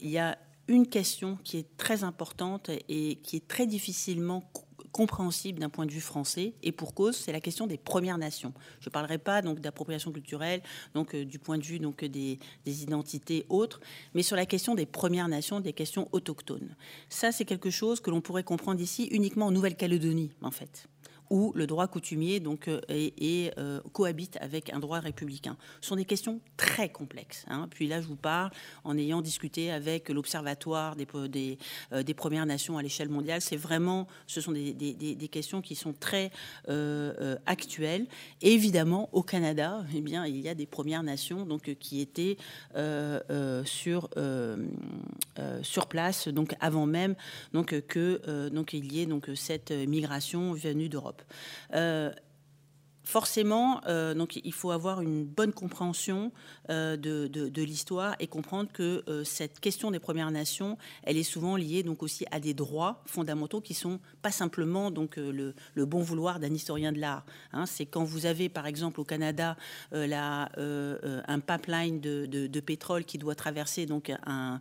il 0.00 0.10
y 0.10 0.18
a 0.18 0.38
une 0.70 0.86
question 0.86 1.36
qui 1.42 1.56
est 1.58 1.76
très 1.76 2.04
importante 2.04 2.70
et 2.88 3.16
qui 3.16 3.36
est 3.36 3.48
très 3.48 3.66
difficilement 3.66 4.48
compréhensible 4.92 5.58
d'un 5.58 5.68
point 5.68 5.84
de 5.84 5.90
vue 5.90 6.00
français 6.00 6.54
et 6.62 6.70
pour 6.70 6.94
cause, 6.94 7.16
c'est 7.16 7.32
la 7.32 7.40
question 7.40 7.66
des 7.66 7.76
Premières 7.76 8.18
Nations. 8.18 8.52
Je 8.80 8.88
ne 8.88 8.92
parlerai 8.92 9.18
pas 9.18 9.42
donc 9.42 9.60
d'appropriation 9.60 10.12
culturelle, 10.12 10.62
donc 10.94 11.14
euh, 11.14 11.24
du 11.24 11.38
point 11.38 11.58
de 11.58 11.64
vue 11.64 11.80
donc 11.80 12.04
des, 12.04 12.38
des, 12.64 12.82
identités 12.82 13.46
autres, 13.48 13.80
mais 14.14 14.22
sur 14.22 14.36
la 14.36 14.46
question 14.46 14.74
des 14.74 14.86
Premières 14.86 15.28
Nations, 15.28 15.60
des 15.60 15.72
questions 15.72 16.08
autochtones. 16.12 16.76
Ça, 17.08 17.32
c'est 17.32 17.44
quelque 17.44 17.70
chose 17.70 18.00
que 18.00 18.10
l'on 18.10 18.20
pourrait 18.20 18.44
comprendre 18.44 18.80
ici 18.80 19.08
uniquement 19.10 19.46
en 19.46 19.50
Nouvelle-Calédonie, 19.50 20.30
en 20.40 20.50
fait 20.50 20.88
où 21.30 21.52
le 21.54 21.66
droit 21.66 21.86
coutumier 21.86 22.40
donc, 22.40 22.68
euh, 22.68 22.80
euh, 22.90 23.80
cohabite 23.92 24.36
avec 24.40 24.70
un 24.72 24.80
droit 24.80 24.98
républicain. 24.98 25.56
Ce 25.80 25.88
sont 25.88 25.96
des 25.96 26.04
questions 26.04 26.40
très 26.56 26.88
complexes. 26.88 27.44
Hein. 27.48 27.68
Puis 27.70 27.86
là, 27.86 28.02
je 28.02 28.08
vous 28.08 28.16
parle 28.16 28.50
en 28.82 28.98
ayant 28.98 29.22
discuté 29.22 29.70
avec 29.70 30.08
l'Observatoire 30.08 30.96
des, 30.96 31.06
euh, 31.92 32.02
des, 32.02 32.14
Premières 32.14 32.46
Nations 32.46 32.76
à 32.76 32.82
l'échelle 32.82 33.08
mondiale. 33.08 33.40
C'est 33.40 33.56
vraiment, 33.56 34.08
ce 34.26 34.40
sont 34.40 34.52
des, 34.52 34.72
des, 34.74 35.28
questions 35.28 35.62
qui 35.62 35.76
sont 35.76 35.92
très 35.92 36.32
actuelles. 37.46 38.06
Et 38.42 38.52
évidemment, 38.52 39.08
au 39.12 39.22
Canada, 39.22 39.84
eh 39.94 40.00
bien, 40.00 40.26
il 40.26 40.40
y 40.40 40.48
a 40.48 40.54
des 40.54 40.66
Premières 40.66 41.04
Nations 41.04 41.46
donc, 41.46 41.74
qui 41.78 42.00
étaient 42.00 42.36
sur, 43.64 44.10
sur 45.62 45.86
place 45.86 46.28
donc, 46.28 46.54
avant 46.60 46.86
même 46.86 47.14
donc, 47.52 47.72
y 47.72 49.00
ait 49.00 49.06
donc, 49.06 49.30
cette 49.34 49.70
migration 49.70 50.52
venue 50.52 50.88
d'Europe. 50.88 51.19
Euh, 51.74 52.12
forcément, 53.02 53.80
euh, 53.86 54.14
donc, 54.14 54.40
il 54.42 54.52
faut 54.52 54.70
avoir 54.70 55.00
une 55.00 55.24
bonne 55.24 55.52
compréhension 55.52 56.32
euh, 56.70 56.96
de, 56.96 57.62
l'histoire 57.62 58.16
et 58.20 58.26
comprendre 58.26 58.70
que 58.72 59.02
euh, 59.08 59.24
cette 59.24 59.60
question 59.60 59.90
des 59.90 59.98
Premières 59.98 60.30
Nations, 60.30 60.78
elle 61.02 61.16
est 61.16 61.22
souvent 61.22 61.56
liée 61.56 61.82
donc 61.82 62.02
aussi 62.02 62.24
à 62.30 62.40
des 62.40 62.54
droits 62.54 63.02
fondamentaux 63.06 63.60
qui 63.60 63.74
sont 63.74 64.00
pas 64.22 64.30
simplement 64.30 64.90
donc 64.90 65.16
le, 65.16 65.54
bon 65.76 66.00
vouloir 66.00 66.40
d'un 66.40 66.52
historien 66.52 66.92
de 66.92 66.98
l'art. 66.98 67.24
Hein. 67.52 67.66
C'est 67.66 67.86
quand 67.86 68.04
vous 68.04 68.26
avez 68.26 68.48
par 68.48 68.66
exemple 68.66 69.00
au 69.00 69.04
Canada 69.04 69.56
la, 69.92 70.50
un 70.56 71.40
pipeline 71.40 72.00
de, 72.00 72.60
pétrole 72.60 73.04
qui 73.04 73.18
doit 73.18 73.34
traverser 73.34 73.86
donc 73.86 74.12
un, 74.26 74.60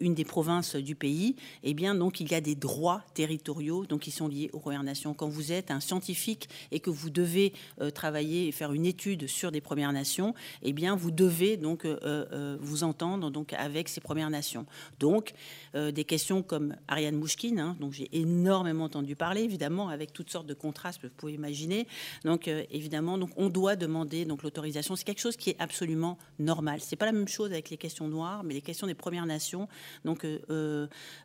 une 0.00 0.14
des 0.14 0.24
provinces 0.24 0.76
du 0.76 0.94
pays, 0.94 1.36
eh 1.62 1.74
bien 1.74 1.94
donc 1.94 2.20
il 2.20 2.30
y 2.30 2.34
a 2.34 2.40
des 2.40 2.54
droits 2.54 3.02
territoriaux 3.14 3.86
donc 3.86 4.02
qui 4.02 4.10
sont 4.10 4.28
liés 4.28 4.50
aux 4.52 4.60
Premières 4.60 4.82
Nations. 4.82 5.14
Quand 5.14 5.28
vous 5.28 5.52
êtes 5.52 5.70
un 5.70 5.80
scientifique 5.80 6.48
et 6.70 6.80
que 6.80 6.90
vous 6.90 7.10
devez 7.10 7.52
travailler 7.94 8.48
et 8.48 8.52
faire 8.52 8.72
une 8.72 8.86
étude 8.86 9.26
sur 9.26 9.50
des 9.50 9.60
Premières 9.60 9.92
Nations, 9.92 10.34
eh 10.62 10.72
bien, 10.72 10.96
vous 10.96 11.10
devez 11.10 11.56
donc 11.56 11.84
euh, 11.84 11.98
euh, 12.04 12.56
vous 12.60 12.84
entendre 12.84 13.30
donc 13.30 13.52
avec 13.52 13.88
ces 13.88 14.00
Premières 14.00 14.30
Nations. 14.30 14.66
Donc, 15.00 15.32
des 15.74 16.04
questions 16.04 16.42
comme 16.42 16.76
Ariane 16.86 17.16
Mouchkine, 17.16 17.58
hein, 17.58 17.76
dont 17.80 17.90
j'ai 17.90 18.08
énormément 18.12 18.84
entendu 18.84 19.16
parler, 19.16 19.42
évidemment, 19.42 19.88
avec 19.88 20.12
toutes 20.12 20.30
sortes 20.30 20.46
de 20.46 20.54
contrastes, 20.54 21.02
vous 21.02 21.08
pouvez 21.16 21.32
imaginer. 21.32 21.88
Donc, 22.24 22.48
évidemment, 22.48 23.18
donc 23.18 23.30
on 23.36 23.48
doit 23.48 23.74
demander 23.74 24.24
donc 24.24 24.44
l'autorisation. 24.44 24.94
C'est 24.94 25.04
quelque 25.04 25.20
chose 25.20 25.36
qui 25.36 25.50
est 25.50 25.56
absolument 25.58 26.16
normal. 26.38 26.80
C'est 26.80 26.96
pas 26.96 27.06
la 27.06 27.12
même 27.12 27.26
chose 27.26 27.50
avec 27.50 27.70
les 27.70 27.76
questions 27.76 28.06
noires, 28.06 28.44
mais 28.44 28.54
les 28.54 28.60
questions 28.60 28.86
des 28.86 28.94
Premières 28.94 29.26
Nations 29.26 29.68
donc 30.04 30.24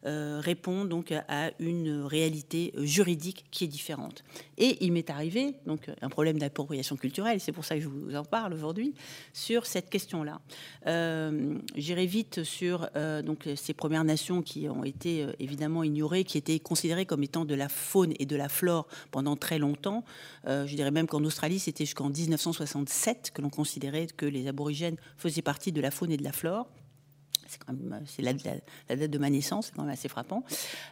répondent 0.03 0.89
donc 0.89 1.12
à 1.12 1.51
une 1.59 2.01
réalité 2.01 2.73
juridique 2.77 3.45
qui 3.51 3.65
est 3.65 3.67
différente. 3.67 4.23
Et 4.57 4.83
il 4.83 4.91
m'est 4.91 5.09
arrivé 5.12 5.53
donc 5.67 5.91
un 6.01 6.09
problème 6.09 6.38
d'appropriation 6.39 6.95
culturelle, 6.95 7.39
c'est 7.39 7.52
pour 7.52 7.65
ça 7.65 7.75
que 7.75 7.82
je 7.82 7.88
vous 7.88 8.15
en 8.15 8.23
parle 8.23 8.54
aujourd'hui, 8.54 8.93
sur 9.34 9.65
cette 9.65 9.89
question-là. 9.89 10.41
Euh, 10.88 11.58
j'irai 11.75 12.06
vite 12.06 12.43
sur 12.43 12.89
euh, 12.95 13.21
donc, 13.21 13.47
ces 13.56 13.73
Premières 13.73 14.04
Nations 14.04 14.41
qui 14.41 14.67
ont 14.67 14.84
été 14.84 15.23
euh, 15.23 15.32
évidemment 15.39 15.84
ignorées, 15.84 16.23
qui 16.23 16.38
étaient 16.38 16.60
considérées 16.60 17.06
comme 17.06 17.23
étant 17.23 17.45
de 17.45 17.56
la 17.56 17.69
faune 17.69 18.13
et 18.19 18.25
de 18.25 18.36
la 18.36 18.49
flore 18.49 18.88
pendant 19.12 19.36
très 19.36 19.60
longtemps. 19.60 20.04
je 20.45 20.75
dirais 20.75 20.91
même 20.91 21.08
qu'en 21.08 21.23
Australie, 21.23 21.60
c'était 21.60 21.86
jusqu'en 21.86 22.10
1967 22.10 23.32
que 23.34 23.41
l'on 23.41 23.49
considérait 23.49 24.08
que 24.08 24.25
les 24.25 24.47
aborigènes 24.47 24.97
faisaient 25.17 25.41
partie 25.41 25.71
de 25.71 25.82
la 25.82 25.91
faune 25.91 26.12
et 26.12 26.17
de 26.17 26.23
la 26.23 26.32
flore 26.32 26.67
c'est 28.05 28.21
la, 28.21 28.33
date 28.33 29.12
de 29.12 29.17
ma 29.17 29.29
naissance, 29.29 29.67
c'est 29.67 29.75
quand 29.75 29.83
même 29.83 29.93
assez 29.93 30.09
frappant. 30.09 30.43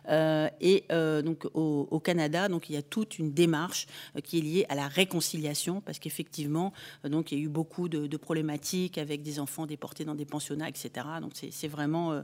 Euh, 0.09 0.49
et 0.61 0.85
euh, 0.91 1.21
donc 1.21 1.45
au, 1.53 1.99
Canada, 1.99 2.47
donc 2.47 2.69
il 2.69 2.73
y 2.73 2.77
a 2.77 2.81
toute 2.81 3.19
une 3.19 3.33
démarche 3.33 3.87
euh, 4.15 4.21
qui 4.21 4.37
est 4.37 4.41
liée 4.41 4.65
à 4.69 4.75
la 4.75 4.87
réconciliation, 4.87 5.81
parce 5.81 5.99
qu'effectivement, 5.99 6.73
donc 7.03 7.31
il 7.31 7.39
y 7.39 7.41
a 7.41 7.43
eu 7.43 7.49
beaucoup 7.49 7.89
de, 7.89 8.17
problématiques 8.17 8.97
avec 8.97 9.21
des 9.21 9.39
enfants 9.39 9.65
déportés 9.65 10.03
dans 10.03 10.15
des 10.15 10.25
pensionnats, 10.25 10.69
etc. 10.69 11.05
Donc 11.21 11.33
c'est 11.33 11.67
vraiment 11.67 12.23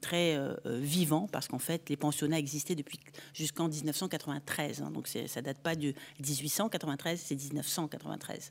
très 0.00 0.38
vivant, 0.64 1.28
parce 1.30 1.48
qu'en 1.48 1.58
fait, 1.58 1.88
les 1.88 1.96
pensionnats 1.96 2.38
existaient 2.38 2.74
depuis 2.74 2.98
jusqu'en 3.32 3.68
1993. 3.68 4.82
Hein. 4.82 4.90
donc 4.90 5.08
ça 5.08 5.42
date 5.42 5.58
pas 5.58 5.76
de 5.76 5.94
1893, 6.20 7.20
c'est 7.24 7.36
1993. 7.36 8.50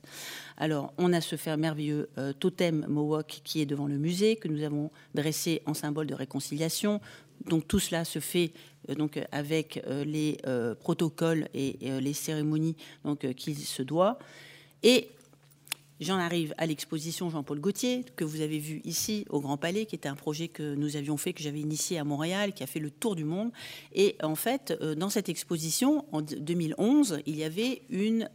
Alors 0.56 0.92
on 0.98 1.12
a 1.12 1.20
ce 1.20 1.36
fait 1.36 1.56
merveilleux 1.56 2.08
totem 2.38 2.86
Mohawk 2.88 3.42
qui 3.44 3.60
est 3.60 3.66
devant 3.66 3.86
le 3.86 3.98
musée 3.98 4.13
que 4.40 4.48
nous 4.48 4.62
avons 4.62 4.90
dressé 5.14 5.62
en 5.66 5.74
symbole 5.74 6.06
de 6.06 6.14
réconciliation. 6.14 7.00
Donc 7.46 7.66
tout 7.66 7.78
cela 7.78 8.04
se 8.04 8.20
fait 8.20 8.52
euh, 8.88 8.94
donc 8.94 9.20
avec 9.32 9.82
euh, 9.86 10.04
les 10.04 10.38
euh, 10.46 10.74
protocoles 10.74 11.48
et 11.54 11.76
les 12.00 12.12
cérémonies 12.12 12.76
donc 13.04 13.26
qu'il 13.34 13.56
se 13.58 13.82
doit. 13.82 14.18
Et 14.82 15.08
J'en 16.00 16.16
arrive 16.16 16.54
à 16.58 16.66
l'exposition 16.66 17.30
Jean-Paul 17.30 17.60
Gaultier, 17.60 18.04
que 18.16 18.24
vous 18.24 18.40
avez 18.40 18.58
vu 18.58 18.80
ici 18.84 19.24
au 19.30 19.40
Grand 19.40 19.56
Palais, 19.56 19.86
qui 19.86 19.94
était 19.94 20.08
un 20.08 20.16
projet 20.16 20.48
que 20.48 20.74
nous 20.74 20.96
avions 20.96 21.16
fait, 21.16 21.32
que 21.32 21.40
j'avais 21.40 21.60
initié 21.60 22.00
à 22.00 22.04
Montréal, 22.04 22.52
qui 22.52 22.64
a 22.64 22.66
fait 22.66 22.80
le 22.80 22.90
tour 22.90 23.14
du 23.14 23.22
monde. 23.22 23.52
Et 23.94 24.16
en 24.20 24.34
fait, 24.34 24.72
dans 24.98 25.08
cette 25.08 25.28
exposition, 25.28 26.04
en 26.10 26.20
2011, 26.20 27.20
il 27.26 27.36
y 27.36 27.44
avait 27.44 27.82
une 27.90 28.28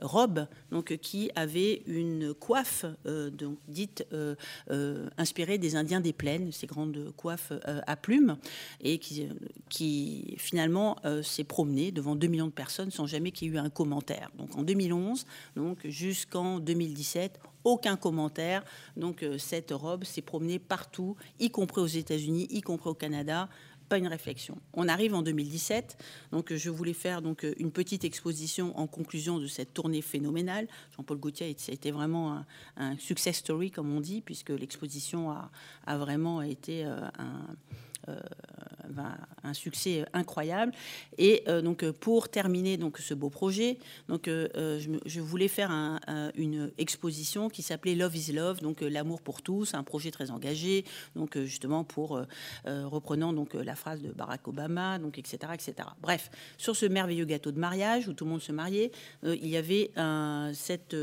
robe 0.00 0.46
donc, 0.70 0.96
qui 0.98 1.30
avait 1.34 1.82
une 1.86 2.34
coiffe 2.34 2.84
euh, 3.06 3.30
donc, 3.30 3.58
dite 3.68 4.06
euh, 4.12 4.34
euh, 4.70 5.08
inspirée 5.18 5.58
des 5.58 5.76
Indiens 5.76 6.00
des 6.00 6.12
plaines, 6.12 6.52
ces 6.52 6.66
grandes 6.66 7.12
coiffes 7.16 7.52
à 7.64 7.96
plumes, 7.96 8.36
et 8.80 8.98
qui, 8.98 10.34
finalement 10.38 10.96
s'est 11.22 11.44
promenée 11.44 11.92
devant 11.92 12.14
2 12.14 12.26
millions 12.26 12.46
de 12.46 12.52
personnes 12.52 12.90
sans 12.90 13.06
jamais 13.06 13.30
qu'il 13.30 13.48
y 13.48 13.50
ait 13.50 13.54
eu 13.54 13.58
un 13.58 13.70
commentaire. 13.70 14.30
Donc 14.36 14.56
en 14.56 14.62
2011, 14.62 15.24
donc 15.56 15.86
jusqu'en 15.86 16.58
2017, 16.58 17.40
aucun 17.64 17.96
commentaire. 17.96 18.64
Donc 18.96 19.24
cette 19.38 19.70
robe 19.70 20.04
s'est 20.04 20.22
promenée 20.22 20.58
partout, 20.58 21.16
y 21.40 21.50
compris 21.50 21.80
aux 21.80 21.86
États-Unis, 21.86 22.48
y 22.50 22.60
compris 22.60 22.90
au 22.90 22.94
Canada, 22.94 23.48
une 23.98 24.06
réflexion. 24.06 24.58
On 24.74 24.88
arrive 24.88 25.14
en 25.14 25.22
2017, 25.22 25.96
donc 26.32 26.52
je 26.52 26.70
voulais 26.70 26.92
faire 26.92 27.22
donc 27.22 27.46
une 27.58 27.70
petite 27.70 28.04
exposition 28.04 28.78
en 28.78 28.86
conclusion 28.86 29.38
de 29.38 29.46
cette 29.46 29.74
tournée 29.74 30.02
phénoménale. 30.02 30.68
Jean-Paul 30.96 31.18
Gaultier, 31.18 31.54
ça 31.58 31.72
a 31.72 31.74
été 31.74 31.90
vraiment 31.90 32.32
un, 32.32 32.46
un, 32.76 32.98
success 32.98 33.36
story, 33.36 33.70
comme 33.70 33.94
on 33.94 34.00
dit, 34.00 34.20
puisque 34.20 34.50
l'exposition 34.50 35.30
a, 35.30 35.50
a, 35.86 35.98
vraiment 35.98 36.42
été 36.42 36.84
euh, 36.84 37.00
un 37.18 37.56
euh, 38.08 38.18
un 39.44 39.54
succès 39.54 40.04
incroyable. 40.12 40.72
Et 41.18 41.42
euh, 41.48 41.62
donc 41.62 41.88
pour 41.90 42.28
terminer 42.28 42.76
donc 42.76 42.98
ce 42.98 43.14
beau 43.14 43.28
projet, 43.28 43.78
donc 44.08 44.28
euh, 44.28 44.80
je, 45.04 45.20
voulais 45.20 45.48
faire 45.48 45.70
une 46.36 46.70
exposition 46.78 47.48
qui 47.48 47.62
s'appelait 47.62 47.94
Love 47.94 48.16
is 48.16 48.32
Love, 48.32 48.60
donc 48.60 48.80
l'amour 48.82 49.20
pour 49.20 49.42
tous, 49.42 49.74
un 49.74 49.82
projet 49.82 50.10
très 50.10 50.30
engagé, 50.30 50.84
donc 51.16 51.38
justement 51.42 51.82
pour 51.84 52.20
reprenant 52.66 53.32
donc 53.32 53.54
la 53.54 53.74
phrase 53.82 54.00
de 54.00 54.12
Barack 54.12 54.46
Obama, 54.48 54.98
etc. 55.54 55.72
Bref, 56.00 56.30
sur 56.56 56.76
ce 56.76 56.86
merveilleux 56.86 57.24
gâteau 57.24 57.52
de 57.52 57.58
mariage 57.58 58.08
où 58.08 58.12
tout 58.12 58.24
le 58.24 58.30
monde 58.30 58.40
se 58.42 58.52
mariait, 58.52 58.90
il 59.22 59.48
y 59.48 59.56
avait 59.56 59.90
un, 59.96 60.52
cette, 60.54 60.96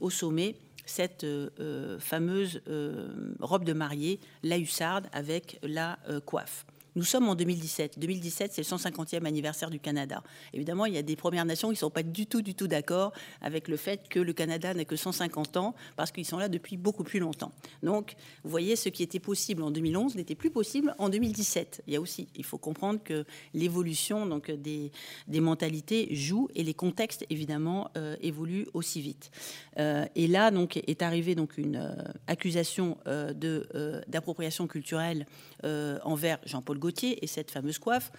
au 0.00 0.10
sommet 0.10 0.56
cette 0.86 1.24
euh, 1.24 1.50
euh, 1.60 1.98
fameuse 1.98 2.60
euh, 2.68 3.08
robe 3.40 3.64
de 3.64 3.72
mariée, 3.72 4.20
la 4.42 4.58
hussarde 4.58 5.06
avec 5.12 5.58
la 5.62 5.98
coiffe. 6.24 6.66
Nous 6.96 7.02
sommes 7.02 7.28
en 7.28 7.34
2017. 7.34 7.98
2017, 7.98 8.52
c'est 8.52 8.62
le 8.62 8.76
150e 8.76 9.24
anniversaire 9.24 9.68
du 9.68 9.80
Canada. 9.80 10.22
Évidemment, 10.52 10.86
il 10.86 10.94
y 10.94 10.98
a 10.98 11.02
des 11.02 11.16
Premières 11.16 11.44
Nations 11.44 11.68
qui 11.68 11.74
ne 11.74 11.78
sont 11.78 11.90
pas 11.90 12.04
du 12.04 12.26
tout, 12.26 12.40
du 12.40 12.54
tout 12.54 12.68
d'accord 12.68 13.12
avec 13.40 13.66
le 13.66 13.76
fait 13.76 14.08
que 14.08 14.20
le 14.20 14.32
Canada 14.32 14.72
n'a 14.74 14.84
que 14.84 14.94
150 14.94 15.56
ans, 15.56 15.74
parce 15.96 16.12
qu'ils 16.12 16.24
sont 16.24 16.38
là 16.38 16.48
depuis 16.48 16.76
beaucoup 16.76 17.02
plus 17.02 17.18
longtemps. 17.18 17.52
Donc, 17.82 18.14
vous 18.44 18.50
voyez, 18.50 18.76
ce 18.76 18.88
qui 18.88 19.02
était 19.02 19.18
possible 19.18 19.62
en 19.62 19.72
2011 19.72 20.14
n'était 20.14 20.36
plus 20.36 20.50
possible 20.50 20.94
en 20.98 21.08
2017. 21.08 21.82
Il 21.88 21.94
y 21.94 21.96
a 21.96 22.00
aussi, 22.00 22.28
il 22.36 22.44
faut 22.44 22.58
comprendre 22.58 23.00
que 23.02 23.24
l'évolution 23.54 24.26
donc 24.26 24.52
des, 24.52 24.92
des 25.26 25.40
mentalités 25.40 26.14
joue 26.14 26.48
et 26.54 26.62
les 26.62 26.74
contextes, 26.74 27.26
évidemment, 27.28 27.90
euh, 27.96 28.14
évoluent 28.20 28.66
aussi 28.72 29.00
vite. 29.00 29.32
Euh, 29.78 30.06
et 30.14 30.28
là, 30.28 30.52
donc, 30.52 30.76
est 30.76 31.02
arrivée 31.02 31.34
donc 31.34 31.58
une 31.58 31.76
euh, 31.76 31.94
accusation 32.28 32.98
de 33.06 33.66
d'appropriation 34.08 34.66
culturelle 34.66 35.26
envers 35.62 36.38
Jean-Paul 36.44 36.78
et 37.22 37.26
cette 37.26 37.50
fameuse 37.50 37.78
coiffe. 37.78 38.10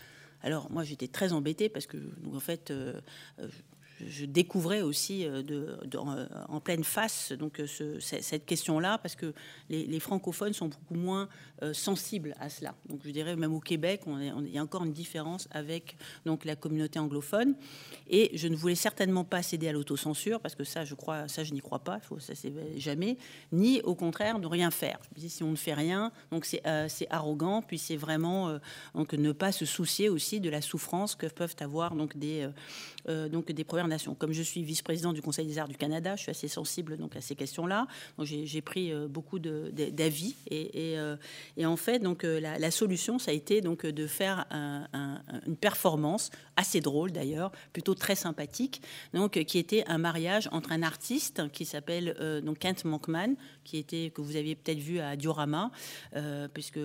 Alors 0.41 0.69
moi 0.71 0.83
j'étais 0.83 1.07
très 1.07 1.33
embêtée 1.33 1.69
parce 1.69 1.85
que 1.85 1.97
en 2.31 2.39
fait 2.39 2.71
euh, 2.71 2.99
je 3.99 4.25
découvrais 4.25 4.81
aussi 4.81 5.25
euh, 5.25 5.41
de, 5.41 5.77
euh, 5.95 6.27
en 6.49 6.59
pleine 6.59 6.83
face 6.83 7.31
donc 7.31 7.61
ce, 7.65 7.99
cette 7.99 8.45
question-là 8.45 8.97
parce 8.97 9.15
que 9.15 9.33
les, 9.69 9.99
francophones 9.99 10.53
sont 10.53 10.67
beaucoup 10.67 10.95
moins 10.95 11.29
sensibles 11.71 12.35
à 12.39 12.49
cela. 12.49 12.75
Donc 12.89 12.99
je 13.05 13.09
dirais 13.09 13.35
même 13.35 13.53
au 13.53 13.61
Québec, 13.61 14.01
il 14.07 14.49
y 14.53 14.57
a 14.57 14.61
encore 14.61 14.83
une 14.83 14.91
différence 14.91 15.47
avec 15.51 15.95
donc 16.25 16.43
la 16.43 16.55
communauté 16.55 16.99
anglophone. 16.99 17.55
Et 18.09 18.37
je 18.37 18.49
ne 18.49 18.55
voulais 18.55 18.75
certainement 18.75 19.23
pas 19.23 19.41
céder 19.41 19.69
à 19.69 19.71
l'autocensure 19.71 20.41
parce 20.41 20.53
que 20.53 20.65
ça, 20.65 20.83
je 20.83 21.53
n'y 21.53 21.61
crois 21.61 21.79
pas. 21.79 21.99
Faut, 22.01 22.19
ça 22.19 22.35
c'est 22.35 22.53
jamais. 22.77 23.17
Ni 23.53 23.81
au 23.81 23.95
contraire 23.95 24.37
ne 24.37 24.47
rien 24.47 24.69
faire. 24.69 24.99
Si 25.17 25.43
on 25.43 25.51
ne 25.51 25.55
fait 25.55 25.73
rien, 25.73 26.11
donc 26.29 26.45
c'est 26.45 26.61
arrogant, 27.09 27.61
puis 27.61 27.79
c'est 27.79 27.97
vraiment 27.97 28.59
donc 28.93 29.13
ne 29.13 29.31
pas 29.31 29.53
se 29.53 29.65
soucier 29.65 30.09
aussi 30.09 30.41
de 30.41 30.49
la 30.49 30.61
souffrance 30.61 31.15
que 31.15 31.27
peuvent 31.27 31.55
avoir 31.61 31.95
donc 31.95 32.17
des 32.17 32.47
donc 33.07 33.51
des 33.51 33.63
Premières 33.63 33.84
Comme 34.17 34.31
je 34.31 34.41
suis 34.41 34.63
vice-président 34.63 35.13
du 35.13 35.21
Conseil 35.21 35.45
des 35.45 35.57
Arts 35.57 35.67
du 35.67 35.77
Canada, 35.77 36.15
je 36.15 36.23
suis 36.23 36.31
assez 36.31 36.47
sensible 36.47 36.97
donc 36.97 37.15
à 37.15 37.21
ces 37.21 37.35
questions-là. 37.35 37.87
J'ai 38.23 38.61
pris 38.61 38.93
beaucoup 39.09 39.39
d'avis 39.39 40.35
et, 40.49 40.95
et, 41.57 41.65
en 41.65 41.77
fait 41.77 41.99
donc 41.99 42.23
la, 42.23 42.71
solution 42.71 43.19
ça 43.19 43.31
a 43.31 43.33
été 43.33 43.61
donc 43.61 43.85
de 43.85 44.07
faire 44.07 44.45
une 45.45 45.55
performance 45.55 46.31
assez 46.57 46.81
drôle 46.81 47.11
d'ailleurs, 47.11 47.51
plutôt 47.73 47.95
très 47.95 48.15
sympathique, 48.15 48.81
donc 49.13 49.43
qui 49.43 49.57
était 49.57 49.83
un 49.87 49.97
mariage 49.97 50.49
entre 50.51 50.71
un 50.71 50.83
artiste 50.83 51.49
qui 51.51 51.65
s'appelle 51.65 52.15
donc 52.43 52.59
Kent 52.59 52.85
Monkman, 52.85 53.35
qui 53.63 53.77
était 53.77 54.11
que 54.13 54.21
vous 54.21 54.35
aviez 54.35 54.55
peut-être 54.55 54.79
vu 54.79 54.99
à 54.99 55.15
Diorama, 55.15 55.71
puisque 56.53 56.79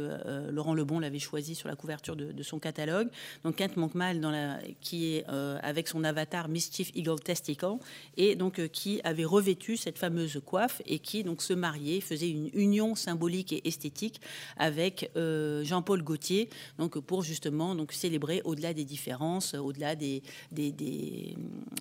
Laurent 0.51 0.75
Lebon 0.75 0.99
l'avait 0.99 1.19
choisi 1.19 1.55
sur 1.55 1.69
la 1.69 1.77
couverture 1.77 2.17
de, 2.17 2.43
son 2.43 2.59
catalogue. 2.59 3.09
Donc 3.45 3.57
Kent 3.57 3.77
Monkman 3.77 4.61
qui 4.81 5.15
est 5.15 5.27
avec 5.63 5.89
son 5.89 6.05
avatar 6.05 6.49
Mischief 6.49 6.91
Eagle 6.95 7.21
Testicle, 7.21 7.77
et 8.17 8.35
donc 8.35 8.67
qui 8.69 9.01
avait 9.05 9.25
revêtu 9.25 9.77
cette 9.77 9.99
fameuse 9.99 10.41
coiffe 10.45 10.83
et 10.87 10.99
qui 10.99 11.23
donc 11.23 11.43
se 11.43 11.53
mariait, 11.53 12.01
faisait 12.01 12.31
une 12.31 12.51
union 12.55 12.95
symbolique 12.95 13.53
et 13.53 13.67
esthétique 13.69 14.21
avec 14.57 15.11
Jean-Paul 15.17 16.03
Gaultier, 16.03 16.49
donc 16.79 16.99
pour 16.99 17.23
justement 17.23 17.75
donc 17.75 17.93
célébrer 17.93 18.43
au-delà 18.45 18.75
des 18.75 18.85
différences, 18.85 19.55
au-delà 19.61 19.95
des 19.95 20.23
des, 20.53 20.73
des, 20.73 21.37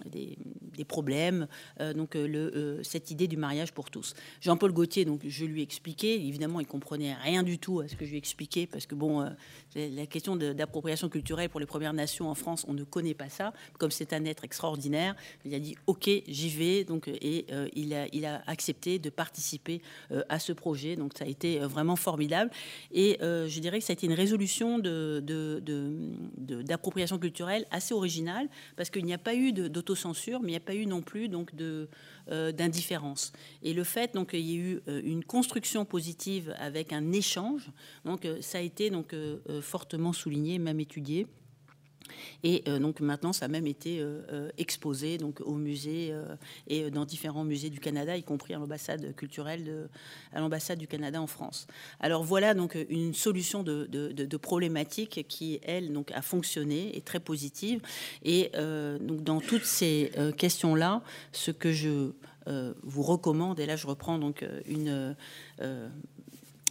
des, 0.05 0.37
problèmes, 0.87 1.47
donc 1.95 2.15
le, 2.15 2.79
cette 2.83 3.11
idée 3.11 3.27
du 3.27 3.35
mariage 3.35 3.73
pour 3.73 3.91
tous. 3.91 4.13
Jean-Paul 4.39 4.71
Gaultier, 4.71 5.03
donc 5.03 5.21
je 5.27 5.45
lui 5.45 5.59
ai 5.59 5.63
expliqué, 5.63 6.15
évidemment 6.15 6.61
il 6.61 6.67
comprenait 6.67 7.15
rien 7.15 7.43
du 7.43 7.59
tout 7.59 7.81
à 7.81 7.87
ce 7.87 7.95
que 7.95 8.05
je 8.05 8.11
lui 8.11 8.15
ai 8.15 8.19
expliqué 8.19 8.65
parce 8.65 8.85
que 8.85 8.95
bon, 8.95 9.29
la 9.75 10.05
question 10.05 10.35
d'appropriation 10.35 11.09
culturelle 11.09 11.49
pour 11.49 11.59
les 11.59 11.65
Premières 11.65 11.93
Nations 11.93 12.29
en 12.29 12.35
France, 12.35 12.65
on 12.67 12.73
ne 12.73 12.83
connaît 12.83 13.13
pas 13.13 13.29
ça. 13.29 13.53
Comme 13.77 13.91
c'est 13.91 14.13
un 14.13 14.25
être 14.25 14.43
extraordinaire, 14.43 15.15
il 15.45 15.53
a 15.53 15.59
dit 15.59 15.75
OK, 15.87 16.09
j'y 16.27 16.49
vais. 16.49 16.83
Donc, 16.83 17.07
et 17.07 17.45
euh, 17.51 17.67
il, 17.73 17.93
a, 17.93 18.07
il 18.13 18.25
a 18.25 18.41
accepté 18.47 18.99
de 18.99 19.09
participer 19.09 19.81
euh, 20.11 20.23
à 20.29 20.39
ce 20.39 20.53
projet. 20.53 20.95
Donc 20.95 21.13
ça 21.17 21.25
a 21.25 21.27
été 21.27 21.61
euh, 21.61 21.67
vraiment 21.67 21.95
formidable. 21.95 22.51
Et 22.91 23.17
je 23.21 23.59
dirais 23.59 23.79
que 23.79 23.85
ça 23.85 23.91
a 23.91 23.95
été 23.95 24.07
une 24.07 24.13
résolution 24.13 24.79
d'appropriation 26.39 27.17
culturelle 27.17 27.65
assez 27.71 27.93
originale 27.93 28.49
parce 28.75 28.89
qu'il 28.89 29.05
n'y 29.05 29.13
a 29.13 29.17
pas 29.17 29.36
eu 29.36 29.51
d'autocensure, 29.51 30.39
mais 30.41 30.47
il 30.47 30.51
n'y 30.51 30.58
a 30.58 30.62
pas 30.62 30.75
eu 30.75 30.86
non 30.86 31.01
plus 31.01 31.29
donc 31.29 31.55
de 31.55 31.89
d'indifférence. 32.27 33.32
Et 33.63 33.73
le 33.73 33.84
fait 33.84 34.13
donc 34.13 34.32
qu'il 34.32 34.41
y 34.41 34.53
ait 34.53 34.58
eu 34.58 34.82
une 35.03 35.23
construction 35.23 35.84
positive 35.84 36.53
avec 36.60 36.93
un 36.93 37.12
échange, 37.12 37.71
donc 38.05 38.27
ça 38.41 38.60
a 38.60 38.62
été 38.62 38.91
donc 38.91 39.15
fortement 39.62 40.13
souligné, 40.13 40.60
même 40.60 40.79
étudié. 40.79 41.25
Et 42.43 42.63
euh, 42.67 42.80
donc 42.80 43.00
maintenant, 43.00 43.34
ça 43.34 43.45
a 43.45 43.48
même 43.48 43.67
été 43.67 44.00
euh, 44.00 44.22
euh, 44.32 44.50
exposé 44.58 45.17
donc 45.17 45.41
au 45.41 45.56
musée 45.56 46.13
et 46.67 46.89
dans 46.91 47.06
différents 47.06 47.43
musées 47.43 47.69
du 47.69 47.80
Canada, 47.80 48.15
y 48.15 48.24
compris 48.24 48.54
à 48.54 48.58
l'ambassade 48.58 49.15
culturelle 49.15 49.63
de, 49.63 49.89
à 50.34 50.39
l'ambassade 50.39 50.80
du 50.80 50.88
Canada 50.88 51.22
en 51.22 51.28
France. 51.28 51.67
Alors 52.00 52.24
voilà 52.24 52.54
donc 52.54 52.78
une 52.89 53.13
solution 53.13 53.63
de, 53.63 54.38
problématique 54.38 55.26
qui 55.28 55.60
elle 55.63 55.91
donc 55.91 56.12
a 56.12 56.22
fonctionné 56.22 56.95
et 56.95 57.02
très 57.02 57.19
positive. 57.19 57.82
Et 58.24 58.52
donc 59.02 59.24
dans 59.24 59.41
toutes 59.41 59.65
ces 59.65 60.12
questions 60.38 60.76
là, 60.76 61.02
ce 61.32 61.52
que 61.52 61.72
je 61.72 62.12
vous 62.84 63.04
recommande, 63.04 63.60
et 63.60 63.65
là 63.65 63.76
je 63.76 63.88
reprends 63.88 64.17
donc 64.17 64.45
une 64.67 65.15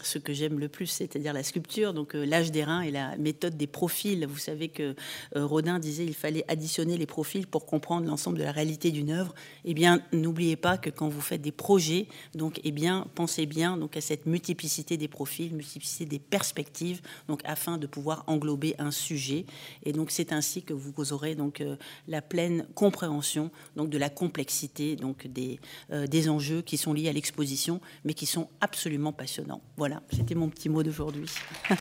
ce 0.03 0.19
que 0.19 0.33
j'aime 0.33 0.59
le 0.59 0.69
plus, 0.69 0.87
c'est-à-dire 0.87 1.33
la 1.33 1.43
sculpture, 1.43 1.95
donc 1.95 2.15
euh, 2.15 2.25
l'âge 2.25 2.51
des 2.51 2.65
reins 2.65 2.83
et 2.83 2.91
la 2.91 3.17
méthode 3.17 3.57
des 3.57 3.67
profils. 3.67 4.27
Vous 4.27 4.39
savez 4.39 4.69
que 4.69 4.95
euh, 5.37 5.47
Rodin 5.47 5.79
disait 5.79 6.05
il 6.05 6.15
fallait 6.15 6.45
additionner 6.49 6.97
les 6.97 7.07
profils 7.07 7.47
pour 7.47 7.67
comprendre 7.67 8.07
l'ensemble 8.07 8.39
de 8.39 8.45
la 8.45 8.53
réalité 8.53 8.91
d'une 8.91 9.11
œuvre. 9.11 9.35
Eh 9.65 9.75
bien, 9.75 10.03
n'oubliez 10.13 10.57
pas 10.57 10.79
que 10.79 10.91
quand 10.91 11.09
vous 11.09 11.21
faites 11.21 11.43
des 11.43 11.53
projets, 11.53 12.07
donc, 12.35 12.61
eh 12.65 12.71
bien, 12.71 13.07
pensez 13.15 13.47
bien 13.47 13.77
donc 13.77 13.97
à 13.97 14.01
cette 14.01 14.27
multiplicité 14.27 14.97
des 14.97 15.09
profils, 15.09 15.55
multiplicité 15.55 16.05
des 16.05 16.19
perspectives, 16.19 17.01
donc 17.29 17.41
afin 17.45 17.79
de 17.79 17.87
pouvoir 17.87 18.25
englober 18.27 18.75
un 18.79 18.91
sujet. 18.91 19.47
Et 19.85 19.93
donc, 19.93 20.11
c'est 20.11 20.33
ainsi 20.33 20.63
que 20.63 20.75
vous 20.75 20.93
aurez 21.13 21.35
donc 21.35 21.61
euh, 21.61 21.77
la 22.07 22.23
pleine 22.23 22.67
compréhension 22.75 23.51
donc 23.77 23.91
de 23.91 23.99
la 23.99 24.11
complexité 24.11 24.97
donc 24.97 25.27
des 25.27 25.61
des 26.09 26.29
enjeux 26.29 26.63
qui 26.63 26.77
sont 26.77 26.93
liés 26.93 27.09
à 27.09 27.13
l'exposition, 27.13 27.81
mais 28.05 28.15
qui 28.15 28.27
sont 28.27 28.49
absolument 28.61 29.13
passionnants. 29.13 29.63
Voilà. 29.77 29.88
Voilà, 29.89 30.03
c'était 30.11 30.35
mon 30.35 30.51
petit 30.51 30.69
mot 30.69 30.83
d'aujourd'hui. 30.83 31.31